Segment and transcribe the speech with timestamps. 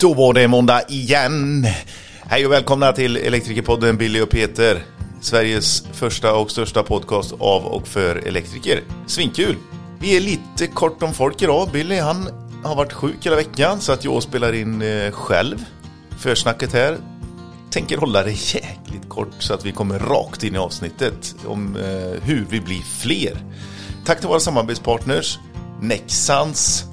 [0.00, 1.66] Då var det måndag igen.
[2.26, 4.84] Hej och välkomna till Elektrikerpodden Billy och Peter.
[5.20, 8.82] Sveriges första och största podcast av och för elektriker.
[9.06, 9.56] Svinkul!
[10.00, 11.68] Vi är lite kort om folk idag.
[11.72, 12.28] Billy han
[12.64, 15.64] har varit sjuk hela veckan så att jag spelar in eh, själv.
[16.18, 16.98] Försnacket här.
[17.70, 22.22] Tänker hålla det jäkligt kort så att vi kommer rakt in i avsnittet om eh,
[22.22, 23.36] hur vi blir fler.
[24.04, 25.38] Tack till våra samarbetspartners
[25.80, 26.84] Nexans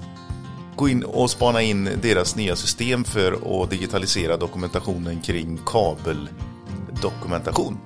[0.75, 7.77] gå in och spana in deras nya system för att digitalisera dokumentationen kring kabeldokumentation.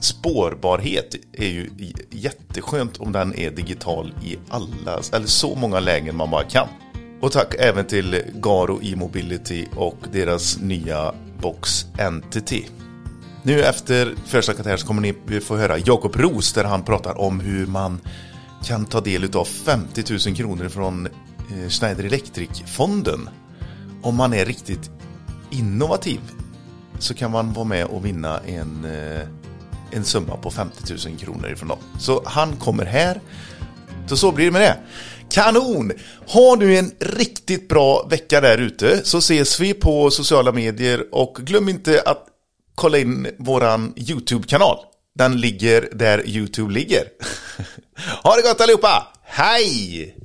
[0.00, 1.70] Spårbarhet är ju
[2.10, 6.68] jätteskönt om den är digital i alla, eller så många lägen man bara kan.
[7.20, 12.66] Och tack även till Garo e-mobility och deras nya Box Entity.
[13.42, 17.40] Nu efter första här så kommer ni få höra Jakob Ros där han pratar om
[17.40, 18.00] hur man
[18.64, 21.08] kan ta del av 50 000 kronor från
[21.50, 23.28] Eh, Schneider Electric-fonden.
[24.02, 24.90] Om man är riktigt
[25.50, 26.20] innovativ
[26.98, 29.26] så kan man vara med och vinna en, eh,
[29.90, 31.78] en summa på 50 000 kronor ifrån dem.
[31.98, 33.20] Så han kommer här.
[34.06, 34.76] Så så blir det med det.
[35.30, 35.92] Kanon!
[36.26, 41.36] Ha nu en riktigt bra vecka där ute så ses vi på sociala medier och
[41.40, 42.26] glöm inte att
[42.74, 44.76] kolla in våran YouTube-kanal.
[45.14, 47.04] Den ligger där YouTube ligger.
[48.22, 49.06] ha det gott allihopa!
[49.24, 50.19] Hej!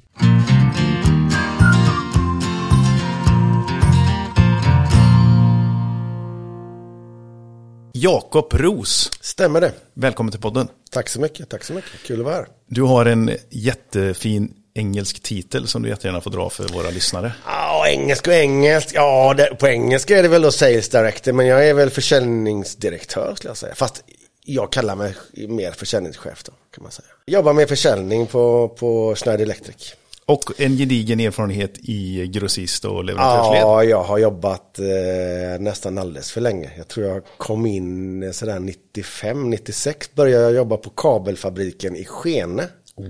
[8.05, 9.11] Jakob Ros.
[9.21, 9.71] Stämmer det.
[9.93, 10.67] Välkommen till podden.
[10.91, 11.91] Tack så mycket, tack så mycket.
[12.05, 12.47] Kul att vara här.
[12.67, 17.33] Du har en jättefin engelsk titel som du jättegärna får dra för våra lyssnare.
[17.45, 18.89] Ja, engelsk och engelsk.
[18.93, 23.33] Ja, det, på engelska är det väl då sales director, men jag är väl försäljningsdirektör
[23.35, 23.75] skulle jag säga.
[23.75, 24.03] Fast
[24.43, 25.15] jag kallar mig
[25.47, 27.07] mer försäljningschef då, kan man säga.
[27.25, 29.95] Jobbar med försäljning på, på Schneider Electric.
[30.27, 33.61] Och en gedigen erfarenhet i grossist och leverantörsled?
[33.61, 36.71] Ja, jag har jobbat eh, nästan alldeles för länge.
[36.77, 42.67] Jag tror jag kom in sådär 95, 96 började jag jobba på kabelfabriken i Skene.
[42.97, 43.05] Oh.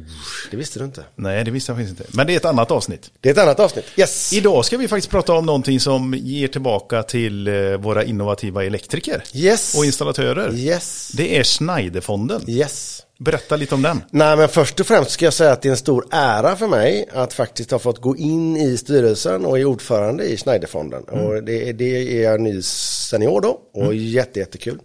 [0.51, 1.03] Det visste du inte.
[1.15, 2.17] Nej, det visste jag faktiskt inte.
[2.17, 3.11] Men det är ett annat avsnitt.
[3.19, 4.33] Det är ett annat avsnitt, yes.
[4.33, 9.23] Idag ska vi faktiskt prata om någonting som ger tillbaka till eh, våra innovativa elektriker.
[9.33, 9.77] Yes.
[9.77, 10.53] Och installatörer.
[10.55, 11.11] Yes.
[11.17, 12.49] Det är Schneiderfonden.
[12.49, 13.04] Yes.
[13.25, 14.03] Berätta lite om den.
[14.11, 16.67] Nej, men först och främst ska jag säga att det är en stor ära för
[16.67, 21.03] mig att faktiskt ha fått gå in i styrelsen och är ordförande i Schneiderfonden.
[21.11, 21.25] Mm.
[21.25, 23.97] Och det, det, är jag ny senior då och mm.
[23.97, 24.79] jätte, jättekul.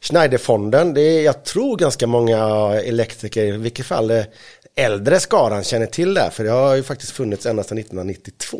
[0.00, 2.38] Schneiderfonden, det är, jag tror ganska många
[2.80, 4.24] elektriker, i vilket fall
[4.76, 8.58] äldre skaran känner till det, för det har ju faktiskt funnits ända sedan 1992.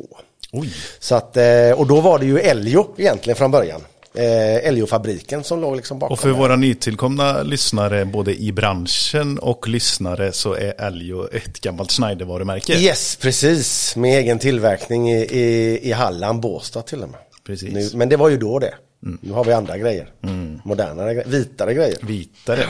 [0.52, 0.74] Oj.
[0.98, 3.80] Så att, eh, och då var det ju Elio egentligen från början
[4.14, 6.12] eh, Elio-fabriken som låg liksom bakom.
[6.12, 11.92] Och för våra nytillkomna lyssnare, både i branschen och lyssnare, så är Elio ett gammalt
[11.92, 12.72] Schneider-varumärke.
[12.72, 13.96] Yes, precis.
[13.96, 17.20] Med egen tillverkning i, i, i Halland, Båstad till och med.
[17.46, 17.72] Precis.
[17.72, 18.74] Nu, men det var ju då det.
[19.04, 19.18] Mm.
[19.22, 20.08] Nu har vi andra grejer.
[20.22, 20.60] Mm.
[20.64, 21.96] Modernare, vitare grejer.
[22.00, 22.60] Vitare.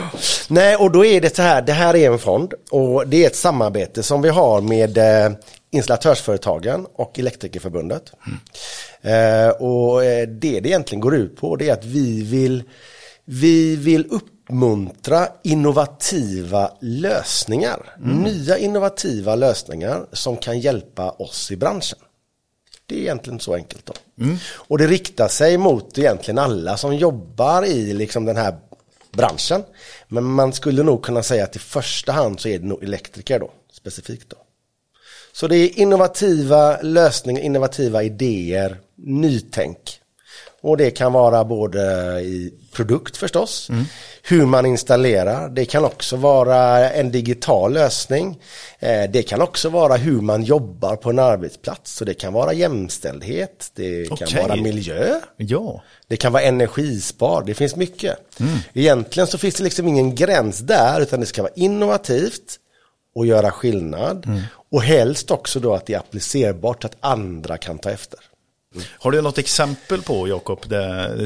[0.47, 3.27] Nej, och då är det så här, det här är en fond och det är
[3.27, 5.31] ett samarbete som vi har med eh,
[5.75, 8.11] installatörsföretagen och Elektrikerförbundet.
[8.27, 8.39] Mm.
[9.01, 12.63] Eh, och eh, det det egentligen går ut på det är att vi vill,
[13.25, 17.95] vi vill uppmuntra innovativa lösningar.
[17.97, 18.17] Mm.
[18.17, 21.99] Nya innovativa lösningar som kan hjälpa oss i branschen.
[22.85, 23.93] Det är egentligen så enkelt då.
[24.23, 24.37] Mm.
[24.53, 28.55] Och det riktar sig mot egentligen alla som jobbar i liksom den här
[29.11, 29.63] branschen.
[30.07, 33.39] Men man skulle nog kunna säga att i första hand så är det nog elektriker
[33.39, 34.37] då, specifikt då.
[35.35, 39.99] Så det är innovativa lösningar, innovativa idéer, nytänk.
[40.61, 41.81] Och det kan vara både
[42.21, 43.85] i produkt förstås, mm.
[44.23, 45.49] hur man installerar.
[45.49, 48.39] Det kan också vara en digital lösning.
[48.79, 51.95] Eh, det kan också vara hur man jobbar på en arbetsplats.
[51.95, 54.27] Så det kan vara jämställdhet, det okay.
[54.27, 55.19] kan vara miljö.
[55.37, 55.83] Ja.
[56.07, 58.39] Det kan vara energispar, det finns mycket.
[58.39, 58.57] Mm.
[58.73, 62.59] Egentligen så finns det liksom ingen gräns där utan det ska vara innovativt
[63.15, 64.25] och göra skillnad.
[64.25, 64.41] Mm.
[64.71, 68.19] Och helst också då att det är applicerbart så att andra kan ta efter.
[68.99, 70.59] Har du något exempel på, Jakob,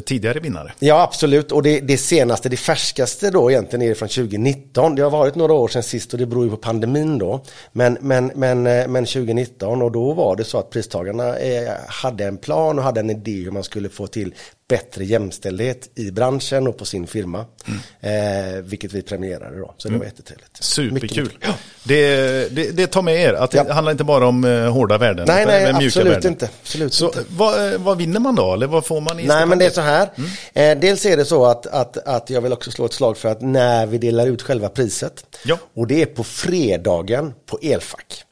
[0.05, 0.73] tidigare vinnare?
[0.79, 1.51] Ja, absolut.
[1.51, 4.95] Och det, det, senaste, det färskaste då egentligen är från 2019.
[4.95, 7.41] Det har varit några år sedan sist och det beror ju på pandemin då.
[7.71, 12.25] Men, men, men, eh, men 2019 och då var det så att pristagarna eh, hade
[12.25, 14.33] en plan och hade en idé hur man skulle få till
[14.69, 17.45] bättre jämställdhet i branschen och på sin firma.
[17.67, 18.57] Mm.
[18.57, 19.99] Eh, vilket vi premierade då, så det mm.
[19.99, 20.63] var jättetrevligt.
[20.63, 21.37] Superkul.
[21.41, 21.53] Ja.
[21.83, 23.73] Det, det, det, tar med er, att det ja.
[23.73, 25.25] handlar inte bara om eh, hårda värden.
[25.27, 26.31] Nej, nej, absolut värden.
[26.31, 26.49] inte.
[26.61, 27.23] Absolut så inte.
[27.29, 28.53] Vad, vad, vinner man då?
[28.53, 30.09] Eller vad får man i Nej, men det är så här.
[30.15, 30.77] Mm.
[30.77, 33.29] Eh, dels är det så att, att, att jag vill också slå ett slag för
[33.29, 35.57] att när vi delar ut själva priset, ja.
[35.75, 38.23] och det är på fredagen på Elfack.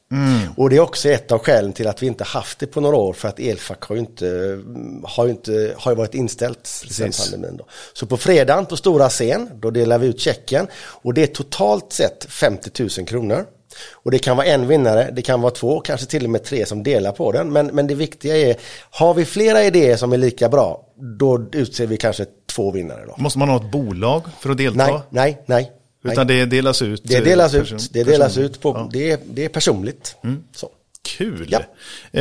[0.55, 2.95] Och det är också ett av skälen till att vi inte haft det på några
[2.95, 4.59] år för att elfack har ju inte,
[5.03, 7.57] har ju inte, har ju varit inställt sen pandemin.
[7.57, 7.65] Då.
[7.93, 11.93] Så på fredagen på stora scen, då delar vi ut checken och det är totalt
[11.93, 13.45] sett 50 000 kronor.
[13.91, 16.65] Och det kan vara en vinnare, det kan vara två, kanske till och med tre
[16.65, 17.53] som delar på den.
[17.53, 18.55] Men, men det viktiga är,
[18.89, 20.85] har vi flera idéer som är lika bra,
[21.19, 23.05] då utser vi kanske två vinnare.
[23.07, 23.15] Då.
[23.17, 24.85] Måste man ha ett bolag för att delta?
[24.85, 25.71] Nej, nej, nej.
[26.11, 27.01] Utan det delas ut?
[27.05, 28.89] Det delas eh, ut, det delas person- ut på, Ja.
[28.93, 30.15] det, är, det är personligt.
[30.55, 30.69] Så.
[31.17, 31.47] Kul!
[31.49, 31.59] Ja.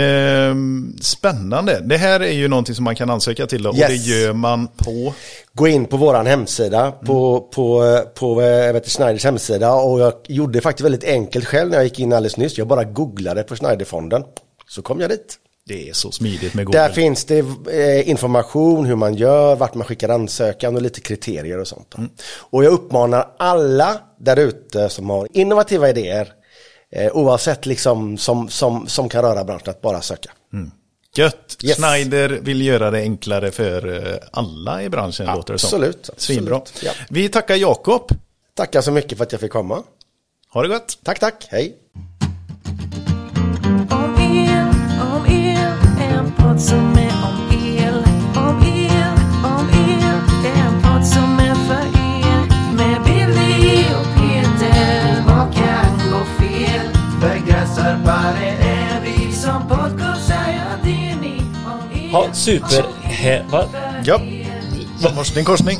[0.00, 1.80] Ehm, spännande.
[1.84, 3.88] Det här är ju någonting som man kan ansöka till då, och Yes.
[3.88, 5.14] det gör man på...
[5.52, 10.52] Gå in på våran hemsida, på, på, på eh, vet Schneiders hemsida och jag gjorde
[10.52, 12.58] det faktiskt väldigt enkelt själv när jag gick in alldeles nyss.
[12.58, 14.24] Jag bara googlade på Schneiderfonden,
[14.68, 15.38] så kom jag dit.
[15.68, 16.80] Det är så smidigt med Google.
[16.80, 17.38] Där finns det
[17.70, 21.94] eh, information hur man gör, vart man skickar ansökan och lite kriterier och sånt.
[21.98, 22.10] Mm.
[22.50, 26.32] Och jag uppmanar alla där ute som har innovativa idéer,
[26.92, 30.30] eh, oavsett liksom som, som, som kan röra branschen, att bara söka.
[31.16, 31.56] Gött!
[31.62, 31.76] Yes.
[31.76, 35.66] Schneider vill göra det enklare för eh, alla i branschen låter det som.
[35.66, 36.56] Absolut, Svinbra.
[36.56, 37.04] absolut, ja.
[37.08, 38.10] Vi tackar Jakob.
[38.54, 39.82] Tackar så mycket för att jag fick komma.
[40.52, 40.98] Ha det gott!
[41.02, 41.76] Tack, tack, hej!
[46.66, 47.94] Som är om el.
[48.36, 49.14] Om el,
[49.44, 50.02] om el,
[50.46, 52.40] en podd som är för er.
[52.76, 56.86] Med Billy och Peter, vad kan gå fel?
[57.20, 61.40] Begränsarbare är vi som podcastar, ja det är ni.
[61.66, 62.84] Om el, Ja, super.
[63.02, 63.64] He, va?
[64.04, 64.20] Ja,
[65.16, 65.78] korsning, korsning.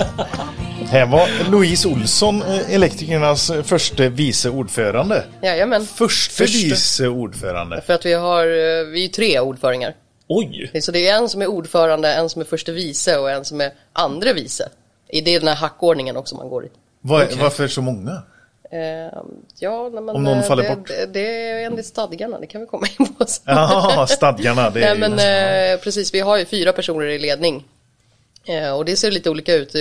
[0.89, 5.25] Här var Louise Olsson, eh, elektrikernas första vice ordförande.
[5.43, 5.87] Jajamän.
[5.87, 7.83] Första vice ordförande.
[7.87, 9.95] För att vi har, eh, vi är tre ordföringar.
[10.29, 10.71] Oj!
[10.83, 13.61] Så det är en som är ordförande, en som är förste vice och en som
[13.61, 14.69] är andre vice.
[15.09, 16.69] I det är den här hackordningen också man går i.
[17.01, 18.23] Var, Varför så många?
[18.71, 19.19] Eh,
[19.59, 20.89] ja, men, Om någon eh, faller det, bort.
[20.89, 23.43] Det, det är enligt stadgarna, det kan vi komma in på sen.
[23.47, 24.71] Ja, stadgarna.
[24.71, 27.65] Det är Nej ju- men eh, precis, vi har ju fyra personer i ledning.
[28.49, 29.75] Eh, och det ser lite olika ut.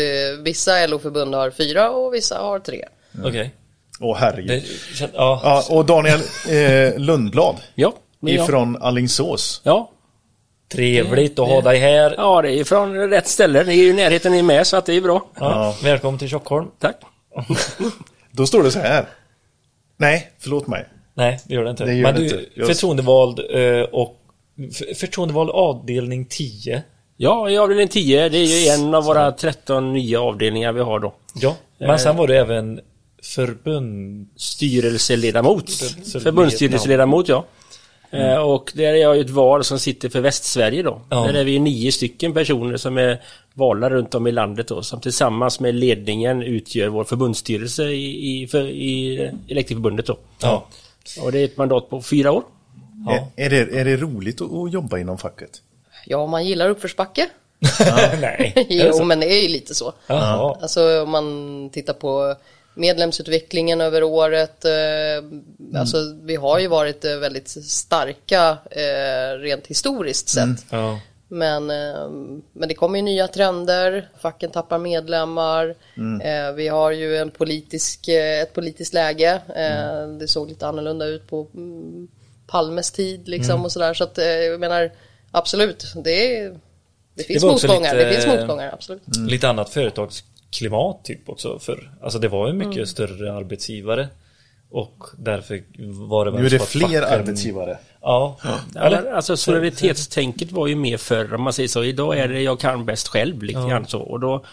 [0.43, 2.85] Vissa LO-förbund har fyra och vissa har tre.
[3.23, 3.51] Okej.
[3.99, 4.63] Åh herregud.
[4.99, 5.07] Ja.
[5.43, 6.19] Ja, och Daniel
[6.49, 8.43] eh, Lundblad Ja, men ja.
[8.43, 9.61] ifrån Allingsås.
[9.63, 9.91] Ja.
[10.69, 12.15] Trevligt att ha dig här.
[12.17, 13.63] ja, det är från rätt ställe.
[13.63, 15.25] Det är ju närheten ni är med så att det är bra.
[15.39, 15.75] Ja.
[15.83, 16.67] Välkommen till Tjockholm.
[16.79, 16.95] Tack.
[18.31, 19.05] Då står det så här.
[19.97, 20.85] Nej, förlåt mig.
[21.13, 21.85] Nej, det gör det inte.
[21.85, 22.45] Det gör Men det du, inte.
[22.53, 24.17] Jag- förtroendevald eh, och
[24.95, 26.83] förtroendevald avdelning 10.
[27.17, 30.99] Ja, i avdelning 10, det är ju en av våra 13 nya avdelningar vi har
[30.99, 31.13] då.
[31.35, 32.79] Ja, men sen var du även
[33.23, 34.27] förbund...
[34.35, 35.69] Styrelseledamot.
[36.23, 37.45] Förbundsstyrelseledamot, ja.
[38.15, 41.01] Eh, Och där är jag ju ett val som sitter för Västsverige då.
[41.09, 41.23] Ja.
[41.27, 43.21] Där är vi nio stycken personer som är
[43.53, 44.81] valda runt om i landet då.
[44.83, 49.17] Som tillsammans med ledningen utgör vår förbundsstyrelse i, i, för, i
[49.47, 50.17] Elektrikerförbundet då.
[50.41, 50.67] Ja.
[51.21, 52.43] Och det är ett mandat på fyra år.
[53.07, 53.27] Ja.
[53.35, 55.49] Är, är, det, är det roligt att, att jobba inom facket?
[56.05, 57.29] Ja, om man gillar uppförsbacke.
[58.21, 58.53] Nej.
[58.69, 59.93] Jo, men det är ju lite så.
[60.07, 60.57] Jaha.
[60.61, 62.35] Alltså om man tittar på
[62.75, 64.65] medlemsutvecklingen över året.
[64.65, 64.71] Eh,
[65.79, 70.65] Alltså vi har ju varit eh, väldigt starka eh, rent historiskt sett.
[70.69, 70.99] Ja.
[71.27, 71.67] Men,
[72.53, 75.75] men det kommer ju nya trender, facken tappar medlemmar.
[76.21, 79.41] Eh, vi har ju en politisk, ett politiskt läge.
[79.55, 82.07] Eh, Det såg lite annorlunda ut på mm,
[82.47, 83.93] Palmes tid liksom och sådär.
[83.93, 84.91] Så att jag menar
[85.31, 86.59] absolut, det, är,
[87.15, 87.93] det finns också motgångar.
[87.95, 89.01] lite- Det finns motgångar, absolut.
[89.27, 89.69] Lite annat
[90.51, 94.07] företagsklimat typ också för Alltså det var ju mycket större arbetsgivare.
[94.69, 95.63] Och därför
[96.07, 97.77] var det väl Nu är det fler facken- arbetsgivare.
[98.01, 98.37] Ja.
[98.75, 99.11] Eller?
[99.13, 101.83] Alltså solidaritetstänket var ju mer förr om man säger så.
[101.83, 103.99] Idag är det jag kan bäst själv lite grann så.
[104.01, 104.45] Och då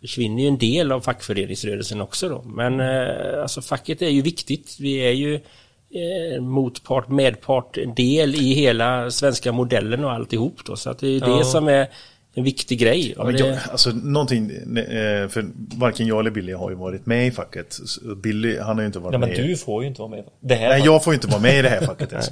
[0.00, 2.42] försvinner ju en del av fackföreningsrörelsen också då.
[2.42, 4.76] Men eh, alltså facket är ju viktigt.
[4.80, 10.76] Vi är ju eh, motpart, medpart, en del i hela svenska modellen och alltihop då.
[10.76, 11.38] Så att det är ju Ja.
[11.38, 11.88] det som är
[12.34, 13.14] en viktig grej.
[13.16, 15.46] Ja, men jag, alltså någonting, eh, för
[15.76, 17.78] varken jag eller Billy har ju varit med i facket.
[18.22, 19.48] Billy, han har ju inte varit Nej men med.
[19.48, 20.24] du får ju inte vara med.
[20.40, 22.28] Det här Nej, var- jag får ju inte vara med i det här facket ens.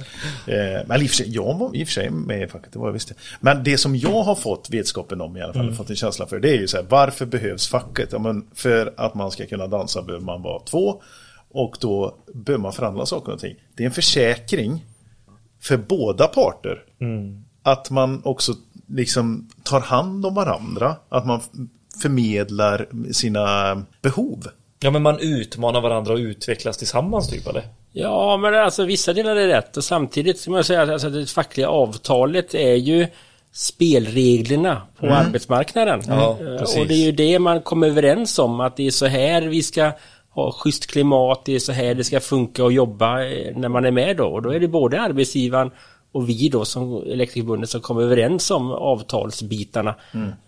[0.47, 2.73] Eh, Men i och för sig, jag var i och för sig med i facket,
[2.73, 3.11] det var jag visst.
[3.39, 5.75] Men det som jag har fått vetskapen om i alla fall, Mm.
[5.75, 8.09] fått en känsla för, det är ju så här, varför behövs facket?
[8.11, 11.01] Ja, men för att man ska kunna dansa behöver man vara två.
[11.53, 13.55] Och då behöver man förhandla saker och ting.
[13.75, 14.85] Det är en försäkring
[15.61, 16.83] för båda parter.
[17.01, 17.43] Mm.
[17.63, 18.53] Att man också
[18.91, 20.95] liksom tar hand om varandra.
[21.09, 21.41] Att man
[22.01, 24.47] förmedlar sina behov.
[24.79, 27.63] Ja men man utmanar varandra och utvecklas tillsammans typ eller?
[27.91, 31.25] Ja, men alltså vissa delar är rätt och samtidigt ska man säga att alltså, det
[31.25, 33.07] fackliga avtalet är ju
[33.53, 36.01] spelreglerna på arbetsmarknaden.
[36.07, 39.05] Ja, Eh, och det är ju det man kommer överens om att det är så
[39.05, 39.91] här vi ska
[40.29, 43.85] ha schysst klimat, det är så här det ska funka och jobba eh, när man
[43.85, 44.25] är med då.
[44.25, 45.71] Och då är det både arbetsgivaren
[46.11, 49.95] och vi då som Elektrikerförbundet som kommer överens om avtalsbitarna.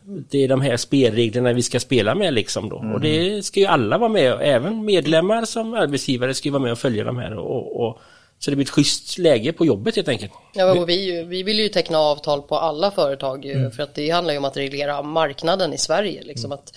[0.03, 2.75] Det är de här spelreglerna vi ska spela med liksom då.
[2.93, 6.71] Och det ska ju alla vara med, även medlemmar som arbetsgivare ska ju vara med
[6.71, 7.37] och följa de här.
[7.37, 7.99] Och, och,
[8.39, 10.31] så det blir ett schysst läge på jobbet helt enkelt.
[10.53, 14.09] Ja, och vi, vi vill ju teckna avtal på alla företag ju, för att det
[14.09, 16.23] handlar ju om att reglera marknaden i Sverige.
[16.23, 16.73] Liksom att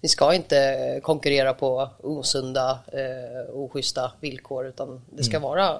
[0.00, 5.78] vi ska inte konkurrera på osunda, eh, oschyssta villkor utan det ska vara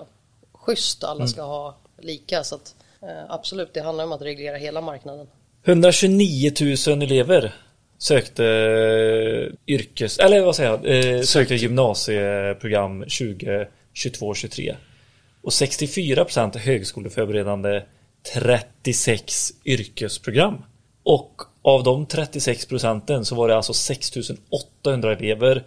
[0.70, 1.04] schysst.
[1.04, 2.44] Alla ska ha lika.
[2.44, 5.26] Så att, eh, absolut, det handlar om att reglera hela marknaden.
[5.64, 6.52] 129
[6.86, 7.54] 000 elever
[7.98, 8.42] sökte
[9.66, 14.76] yrkes, eller vad säger jag, eh, sökte gymnasieprogram 2022-23.
[15.42, 17.82] Och 64% är högskoleförberedande
[18.34, 20.62] 36 yrkesprogram.
[21.02, 25.64] Och av de 36 procenten så var det alltså 6800 elever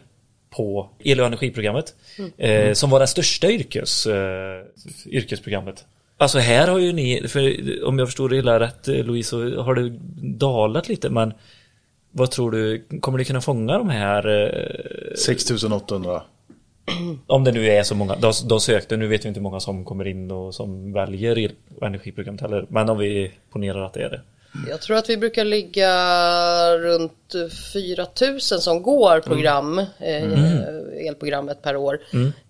[0.56, 1.96] på el och energiprogrammet.
[2.38, 4.62] Eh, som var det största yrkes, eh,
[5.06, 5.86] yrkesprogrammet.
[6.18, 9.62] Alltså här har ju ni, för om jag förstår det hela rätt eh, Louise, så
[9.62, 9.90] har det
[10.38, 11.34] dalat lite men
[12.12, 16.22] vad tror du, kommer ni kunna fånga de här eh, 6800.
[17.28, 19.60] om det nu är så många, de, de sökte, nu vet vi inte hur många
[19.60, 22.66] som kommer in och som väljer el- och energiprogrammet heller.
[22.70, 24.22] Men om vi ponerar att det är det.
[24.70, 25.94] Jag tror att vi brukar ligga
[26.78, 27.34] runt
[27.74, 32.00] 4000 som går program, eh, elprogrammet per år.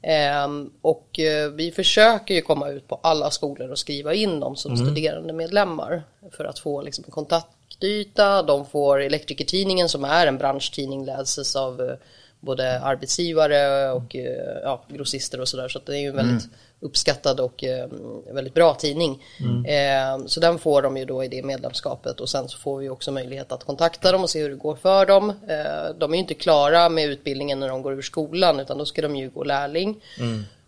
[0.02, 4.56] Ehm, och eh, vi försöker ju komma ut på alla skolor och skriva in dem
[4.56, 8.44] som studerande medlemmar för att få liksom, kontaktyta.
[8.44, 11.96] De får Elektrikertidningen som är en branschtidning läses av eh,
[12.40, 15.68] både arbetsgivare och eh, ja, grossister och sådär.
[15.68, 16.44] Så att det är ju en väldigt
[16.84, 17.88] uppskattad och eh,
[18.34, 19.24] väldigt bra tidning.
[19.68, 22.90] Eh, så den får de ju då i det medlemskapet och sen så får vi
[22.90, 25.30] också möjlighet att kontakta dem och se hur det går för dem.
[25.30, 28.86] Eh, de är ju inte klara med utbildningen när de går ur skolan utan då
[28.86, 30.02] ska de ju gå lärling.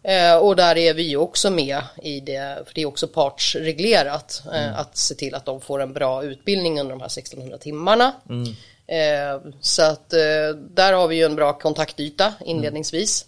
[0.07, 4.43] Eh, och där är vi ju också med i det, för det är också partsreglerat,
[4.53, 8.13] eh, att se till att de får en bra utbildning under de här 1600 timmarna.
[8.87, 10.09] Eh, så att
[10.55, 13.25] där har vi ju en bra kontaktyta inledningsvis.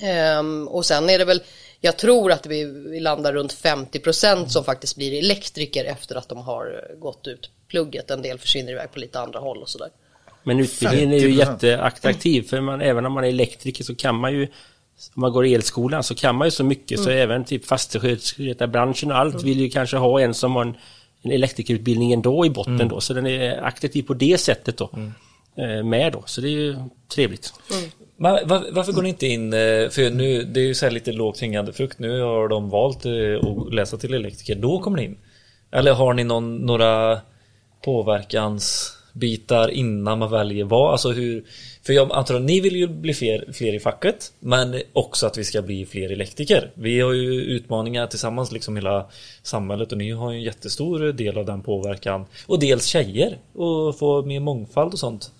[0.00, 1.42] Ehm, och sen är det väl,
[1.84, 6.38] jag tror att vi, vi landar runt 50% som faktiskt blir elektriker efter att de
[6.38, 8.10] har gått ut plugget.
[8.10, 9.88] En del försvinner iväg på lite andra håll och sådär.
[10.42, 11.38] Men utbildningen är ju 50%.
[11.38, 14.42] jätteattraktiv för man, även om man är elektriker så kan man ju
[15.14, 19.10] om man går i elskolan så kan man ju så mycket så även typ fastighetsskötarbranschen
[19.10, 20.76] och allt vill ju kanske ha en som har en,
[21.22, 24.90] en elektrikerutbildning ändå i botten då så den är attraktiv på det sättet då.
[24.92, 25.10] eh,
[25.84, 26.76] Med då, så det är ju
[27.08, 27.52] trevligt.
[28.22, 30.92] Men var, varför går ni inte in, eh, för nu, det är ju så här
[30.92, 33.12] lite lågt hängande frukt, nu har de valt eh,
[33.48, 35.18] att läsa till elektriker, då kommer ni in.
[35.70, 37.20] Eller har ni någon, några
[37.84, 41.44] påverkansbitar innan man väljer vad, alltså hur,
[41.82, 45.38] för jag antar att ni vill ju bli fler, fler i facket, men också att
[45.38, 46.70] vi ska bli fler elektriker.
[46.74, 49.06] Vi har ju utmaningar tillsammans, liksom hela
[49.42, 52.24] samhället och ni har ju en jättestor del av den påverkan.
[52.46, 55.30] Och dels tjejer, och få mer mångfald och sånt.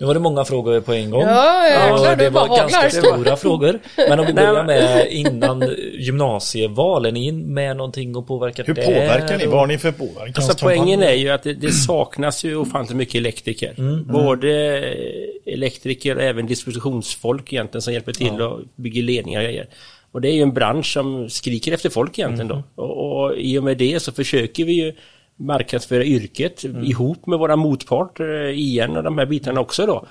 [0.00, 1.22] Nu var det många frågor på en gång.
[1.22, 3.02] Ja, jäklar, det du bara var ganska haglar.
[3.02, 3.78] stora frågor.
[3.96, 8.82] Men om vi börjar med innan gymnasieval, är ni med någonting och påverkar Hur det?
[8.82, 9.46] påverkar ni?
[9.46, 10.34] Vad har ni för påverkanskampanj?
[10.36, 13.74] Alltså poängen är ju att det, det saknas ju ofantligt mycket elektriker.
[14.12, 14.50] Både
[15.46, 19.66] elektriker och även distributionsfolk egentligen som hjälper till och bygger ledningar och grejer.
[20.12, 22.62] Och det är ju en bransch som skriker efter folk egentligen då.
[22.74, 24.92] Och, och i och med det så försöker vi ju
[25.38, 30.04] marknadsföra yrket ihop med våra motparter, IN och de här bitarna också då.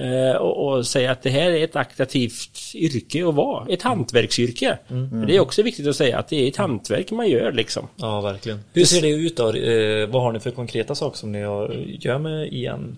[0.00, 4.78] Eh, och, och säga att det här är ett attraktivt yrke att vara, ett hantverksyrke.
[5.26, 7.88] Det är också viktigt att säga att det är ett hantverk man gör liksom.
[7.96, 8.60] Ja, verkligen.
[8.72, 9.52] Hur ser det ut då?
[9.52, 12.96] Eh, vad har ni för konkreta saker som ni gör med igen?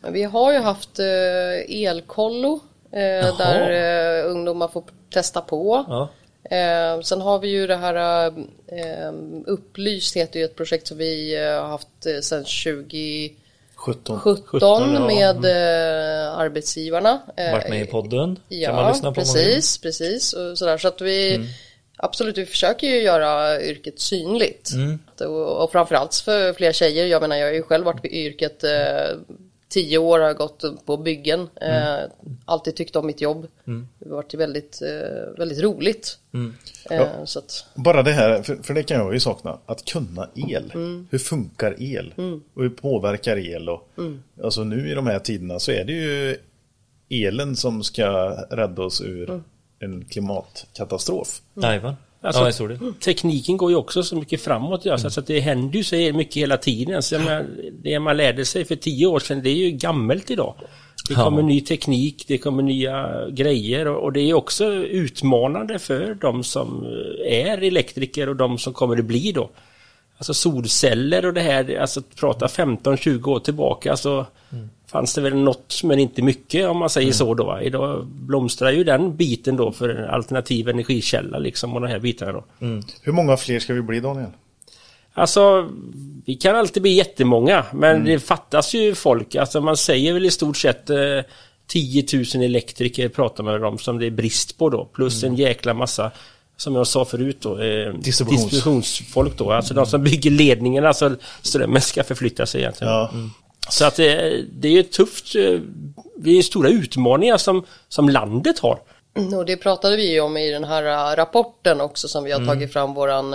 [0.00, 2.60] Men vi har ju haft eh, elkollo
[2.92, 5.84] eh, där eh, ungdomar får testa på.
[5.88, 6.08] Ja.
[6.50, 8.26] Eh, sen har vi ju det här
[8.66, 9.12] eh,
[9.46, 14.60] Upplyst heter ju ett projekt som vi eh, har haft eh, sedan 2017 17.
[14.60, 15.06] ja.
[15.06, 17.20] med eh, arbetsgivarna.
[17.36, 18.38] Eh, Varit med i podden.
[18.48, 20.32] Ja, kan man lyssna på precis, precis.
[20.32, 20.78] Och sådär.
[20.78, 21.48] Så att vi
[21.96, 24.70] absolut, vi försöker ju göra yrket synligt.
[25.20, 27.06] Och, och framförallt för fler tjejer.
[27.06, 28.70] Jag menar, jag har ju själv varit i yrket eh,
[29.74, 31.48] tio år, har gått på byggen.
[31.60, 32.10] Eh,
[32.44, 33.46] alltid tyckt om mitt jobb.
[33.98, 36.18] Det har varit väldigt, eh, väldigt roligt.
[36.90, 40.28] Eh, så att, Bara det här, för, för det kan jag ju sakna, att kunna
[40.34, 40.72] el.
[41.10, 42.14] Hur funkar el?
[42.54, 43.68] Och hur påverkar el?
[43.68, 43.88] Och,
[44.42, 46.36] Alltså nu i de här tiderna så är det ju
[47.08, 48.06] elen som ska
[48.50, 49.42] rädda oss ur
[49.78, 51.42] en klimatkatastrof.
[51.54, 51.94] Jajamän.
[52.24, 52.94] Alltså- ja, del.
[52.94, 54.84] Tekniken går ju också så mycket framåt.
[54.84, 57.02] Ja, så att det händer ju så mycket hela tiden.
[57.02, 57.46] Så menar,
[57.82, 60.54] det man lärde sig för tio år sedan, det är ju gammalt idag.
[61.08, 61.24] Det Ja.
[61.24, 66.44] kommer ny teknik, det kommer nya grejer och, och det är också utmanande för de
[66.44, 66.84] som
[67.26, 69.50] är elektriker och de som kommer att bli då.
[70.18, 74.26] Alltså solceller och det här, alltså prata 15-20 år tillbaka, alltså
[74.94, 77.58] fanns det väl något men inte mycket om man säger så då.
[77.62, 82.32] Idag blomstrar ju den biten då för en alternativ energikälla liksom och de här bitarna
[82.32, 82.44] då.
[83.02, 84.30] Hur många fler ska vi bli Daniel?
[85.14, 85.68] Alltså,
[86.26, 89.34] vi kan alltid bli jättemånga, men det fattas ju folk.
[89.34, 90.96] Alltså man säger väl i stort sett eh,
[91.66, 94.84] 10 000 elektriker pratar man om som det är brist på då.
[94.84, 96.10] Plus en jäkla massa,
[96.56, 99.52] som jag sa förut då, eh, Distributions- distributionsfolk då.
[99.52, 102.92] Alltså de som bygger ledningen, alltså strömmen ska förflytta sig egentligen.
[102.92, 103.10] Ja.
[103.70, 105.34] Så att det, det är tufft.
[105.34, 105.60] eh,
[106.16, 108.78] Det är ju stora utmaningar som, som landet har.
[109.16, 112.46] Mm, Och det pratade vi om i den här äh, rapporten också som vi har
[112.46, 113.34] tagit fram våran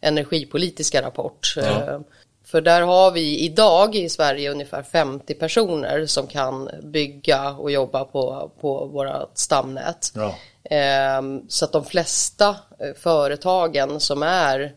[0.00, 1.54] energipolitiska rapport.
[1.56, 2.00] Eh,
[2.44, 8.04] För där har vi idag i Sverige ungefär 50 personer som kan bygga och jobba
[8.04, 10.12] på, på våra stamnät.
[10.14, 10.34] Ja.
[10.70, 14.72] Ehm, Så att de flesta eh, företagen som är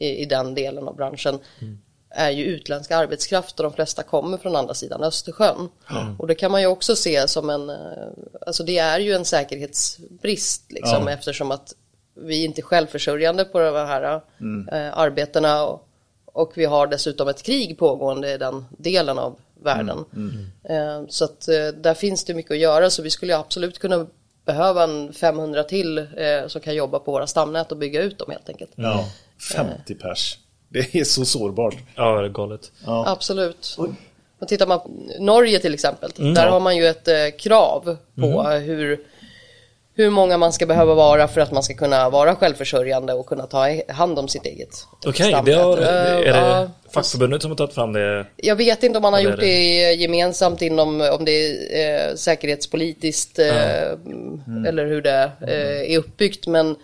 [0.00, 1.38] i, i den delen av branschen
[2.10, 5.68] är ju utländsk arbetskraft och de flesta kommer från andra sidan Östersjön.
[6.18, 7.76] Och det kan man ju också se som en, eh,
[8.46, 11.10] alltså det är ju en säkerhetsbrist liksom Ja.
[11.12, 11.74] eftersom att
[12.14, 14.20] vi är inte självförsörjande på de här
[14.72, 15.88] eh, arbetena och,
[16.24, 19.98] och vi har dessutom ett krig pågående i den delen av världen.
[20.64, 24.06] Eh, så att eh, där finns det mycket att göra så vi skulle absolut kunna
[24.44, 28.30] behöva en 500 till eh, som kan jobba på våra stamnät och bygga ut dem
[28.30, 28.70] helt enkelt.
[28.74, 29.04] Ja.
[29.54, 30.38] 50 pers.
[30.72, 31.76] Det är så sårbart.
[31.94, 32.72] Ja, det är galet.
[32.86, 33.76] Absolut.
[34.40, 38.42] Och tittar man på Norge till exempel, där har man ju ett eh, krav på
[38.42, 39.00] hur,
[39.94, 43.46] hur många man ska behöva vara för att man ska kunna vara självförsörjande och kunna
[43.46, 44.68] ta hand om sitt eget
[45.06, 45.44] Okej, stamnät.
[45.46, 48.26] det har, Eh, är det ja, fackförbundet som har tagit fram det?
[48.36, 51.32] jag vet inte om man har gjort det gemensamt inom om det
[51.82, 53.82] är eh, säkerhetspolitiskt eh,
[54.46, 54.64] Mm.
[54.66, 56.76] eller hur det eh, är uppbyggt men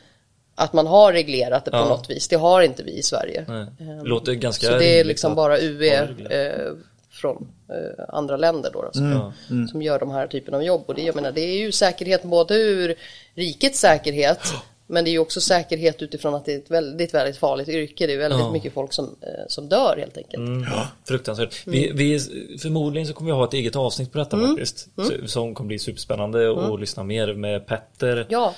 [0.59, 1.89] att man har reglerat det på Ja.
[1.89, 2.29] något vis.
[2.29, 3.45] Det har inte vi i Sverige.
[3.49, 3.67] Nej.
[4.03, 6.73] Det låter ganska Så det är liksom att- bara UE Ja, eh,
[7.11, 9.11] från eh, andra länder då, då som,
[9.49, 9.67] Ja.
[9.71, 10.83] som gör de här typen av jobb.
[10.87, 12.95] Och det, jag menar, det är ju säkerhet både ur
[13.35, 14.41] rikets säkerhet
[14.87, 18.07] men det är ju också säkerhet utifrån att det är ett väldigt, väldigt farligt yrke.
[18.07, 18.53] Det är väldigt Ja.
[18.53, 20.37] mycket folk som, eh, som dör helt enkelt.
[20.37, 20.65] Mm,
[21.09, 21.63] fruktansvärt.
[21.67, 22.19] Vi, vi,
[22.63, 24.89] förmodligen så kommer vi ha ett eget avsnitt på detta faktiskt.
[24.97, 28.27] Så- Som kommer bli superspännande och lyssna mer med Petter.
[28.29, 28.55] Ja,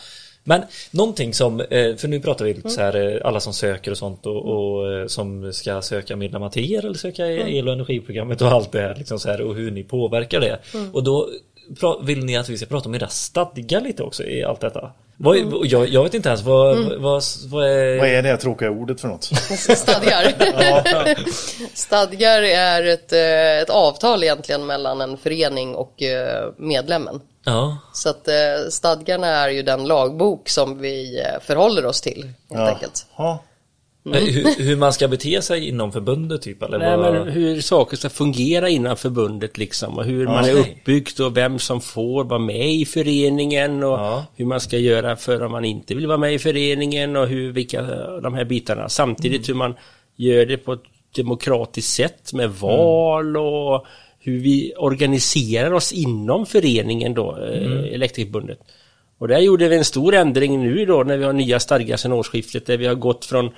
[0.48, 3.90] Men någonting som, eh, för nu pratar vi lite så här eh, alla som söker
[3.90, 7.74] och sånt och, och eh, som ska söka medlemmar till er eller söka el och
[7.74, 10.58] energiprogrammet och allt det här liksom så här och hur ni påverkar det.
[10.92, 11.28] Och då
[12.02, 14.90] vill ni att vi ska prata om era stadgar lite också i allt detta.
[15.20, 17.98] Vad, och jag, jag vet inte ens vad, vad, vad är...
[17.98, 19.24] Vad är det här tråkiga ordet för något?
[19.78, 20.34] stadgar.
[21.76, 27.20] stadgar är ett, eh, ett avtal egentligen mellan en förening och eh, medlemmen.
[27.44, 27.78] Ja.
[27.92, 28.34] Så att eh,
[28.70, 32.68] stadgarna är ju den lagbok som vi förhåller oss till helt Ja.
[32.68, 33.06] enkelt.
[33.16, 33.38] Ja.
[34.14, 37.14] Eh, Hur, hur man ska bete sig inom förbundet typ eller Nej, vad?
[37.14, 40.76] men hur saker ska fungera innan förbundet liksom och hur man är okej.
[40.80, 44.24] uppbyggt och vem som får vara med i föreningen och Ja.
[44.36, 47.52] hur man ska göra för om man inte vill vara med i föreningen och hur,
[47.52, 47.82] vilka
[48.22, 48.88] de här bitarna.
[48.88, 49.74] Samtidigt hur man
[50.16, 50.82] gör det på ett
[51.16, 53.86] demokratiskt sätt med val och
[54.20, 57.84] hur vi organiserar oss inom föreningen då, mm.
[57.94, 58.58] Elektrikförbundet.
[59.18, 62.12] Och där gjorde vi en stor ändring nu då när vi har nya stadgar sedan
[62.12, 63.50] årsskiftet där vi har gått från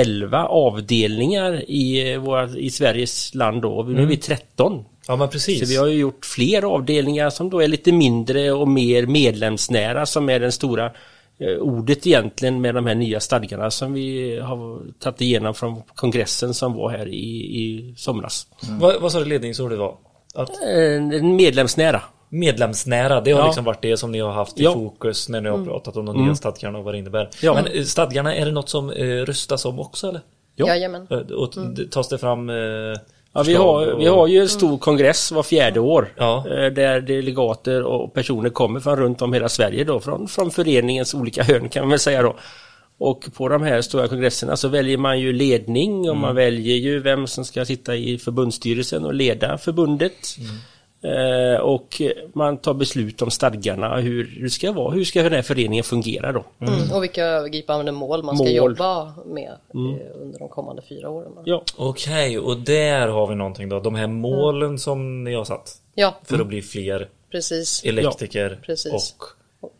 [0.00, 3.82] 11 avdelningar i, eh, våra, i Sveriges land då.
[3.82, 4.84] Nu är vi 13.
[5.06, 5.60] Ja men precis.
[5.60, 10.06] Så vi har ju gjort fler avdelningar som då är lite mindre och mer medlemsnära
[10.06, 10.86] som är den stora
[11.38, 16.54] eh, ordet egentligen med de här nya stadgarna som vi har tagit igenom från kongressen
[16.54, 18.46] som var här i, i somras.
[18.80, 19.94] Vad, vad sa du ledningsordet var?
[20.34, 22.02] Att Eh, medlemsnära.
[22.28, 23.46] Medlemsnära, det har Ja.
[23.46, 24.72] liksom varit det som ni har haft i Ja.
[24.72, 27.28] fokus när ni har pratat om de nya stadgarna och vad det innebär.
[27.42, 27.54] Ja.
[27.54, 30.20] Men eh, stadgarna, är det något som eh, röstas om också eller?
[30.56, 30.66] Ja.
[30.66, 31.06] Jajamän.
[31.10, 32.56] Eh, Och d- tas det fram eh,
[33.32, 36.14] Ja, vi, har, vi har ju en stor kongress var fjärde år.
[36.16, 36.44] Ja.
[36.50, 40.00] eh, Där delegater och personer kommer från runt om hela Sverige då.
[40.00, 42.36] Från, från föreningens olika hörn kan man väl säga då.
[42.98, 46.98] Och på de här stora kongresserna så väljer man ju ledning och man väljer ju
[47.00, 50.12] vem som ska sitta i förbundsstyrelsen och leda förbundet.
[50.12, 50.44] Eh,
[51.62, 55.84] och man tar beslut om stadgarna, hur det ska vara, hur ska den här föreningen
[55.84, 56.44] fungera då.
[56.60, 56.92] Mm.
[56.92, 58.54] Och vilka övergripande mål man ska Mål.
[58.54, 61.32] jobba med eh, under de kommande fyra åren.
[61.44, 63.80] Ja, Okej, och där har vi någonting då.
[63.80, 65.74] De här målen som ni har satt.
[65.94, 67.84] Ja, För att bli fler precis.
[67.84, 68.92] elektriker Precis.
[68.92, 69.24] och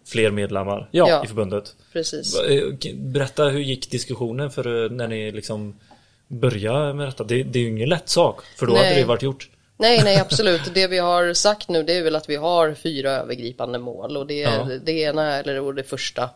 [0.07, 1.25] fler medlemmar Ja.
[1.25, 1.75] i förbundet.
[1.93, 2.39] precis.
[2.41, 5.75] Eh, Berätta, hur gick diskussionen för eh, när ni liksom
[6.29, 7.25] började med detta?
[7.25, 9.01] Det, det är ju ingen lätt sak, för då hade Nej.
[9.01, 9.49] det varit gjort.
[9.81, 10.75] Nej, nej absolut.
[10.75, 14.27] Det vi har sagt nu det är väl att vi har fyra övergripande mål och
[14.27, 14.69] det, Ja.
[14.85, 16.31] det ena, eller och det första,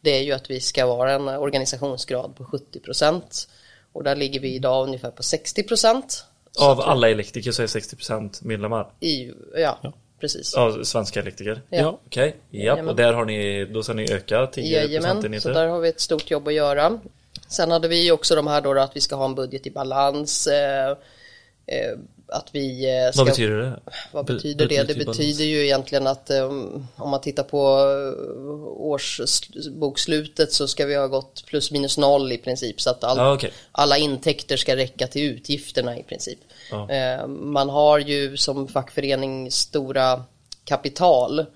[0.00, 3.48] det är ju att vi ska vara en organisationsgrad på 70 procent.
[3.92, 6.24] Och där ligger vi idag ungefär på 60 procent.
[6.58, 8.90] Av alla elektriker så är 60% medlemmar.
[9.00, 10.54] I, ja, precis.
[10.54, 11.62] Av svenska elektriker.
[11.68, 11.98] Ja.
[12.06, 12.58] Okej, ja.
[12.58, 12.88] Jajamän.
[12.88, 16.00] Och där har ni, då ska ni öka 10 Jajamän, så där har vi ett
[16.00, 17.00] stort jobb att göra.
[17.48, 20.46] Sen hade vi också de här då att vi ska ha en budget i balans.
[20.46, 20.90] Eh,
[21.66, 21.98] eh,
[22.28, 23.24] att vi eh, ska...
[23.24, 23.80] Vad betyder det?
[24.12, 24.82] Vad betyder det?
[24.82, 30.94] Det betyder ju egentligen att um, om man tittar på uh, årsbokslutet så ska vi
[30.94, 33.52] ha gått plus minus noll i princip så att all, Ja, okej.
[33.72, 36.38] alla intäkter ska räcka till utgifterna i princip.
[36.70, 36.90] Ja.
[36.90, 40.24] Eh, man har ju som fackförening stora
[40.64, 41.46] kapital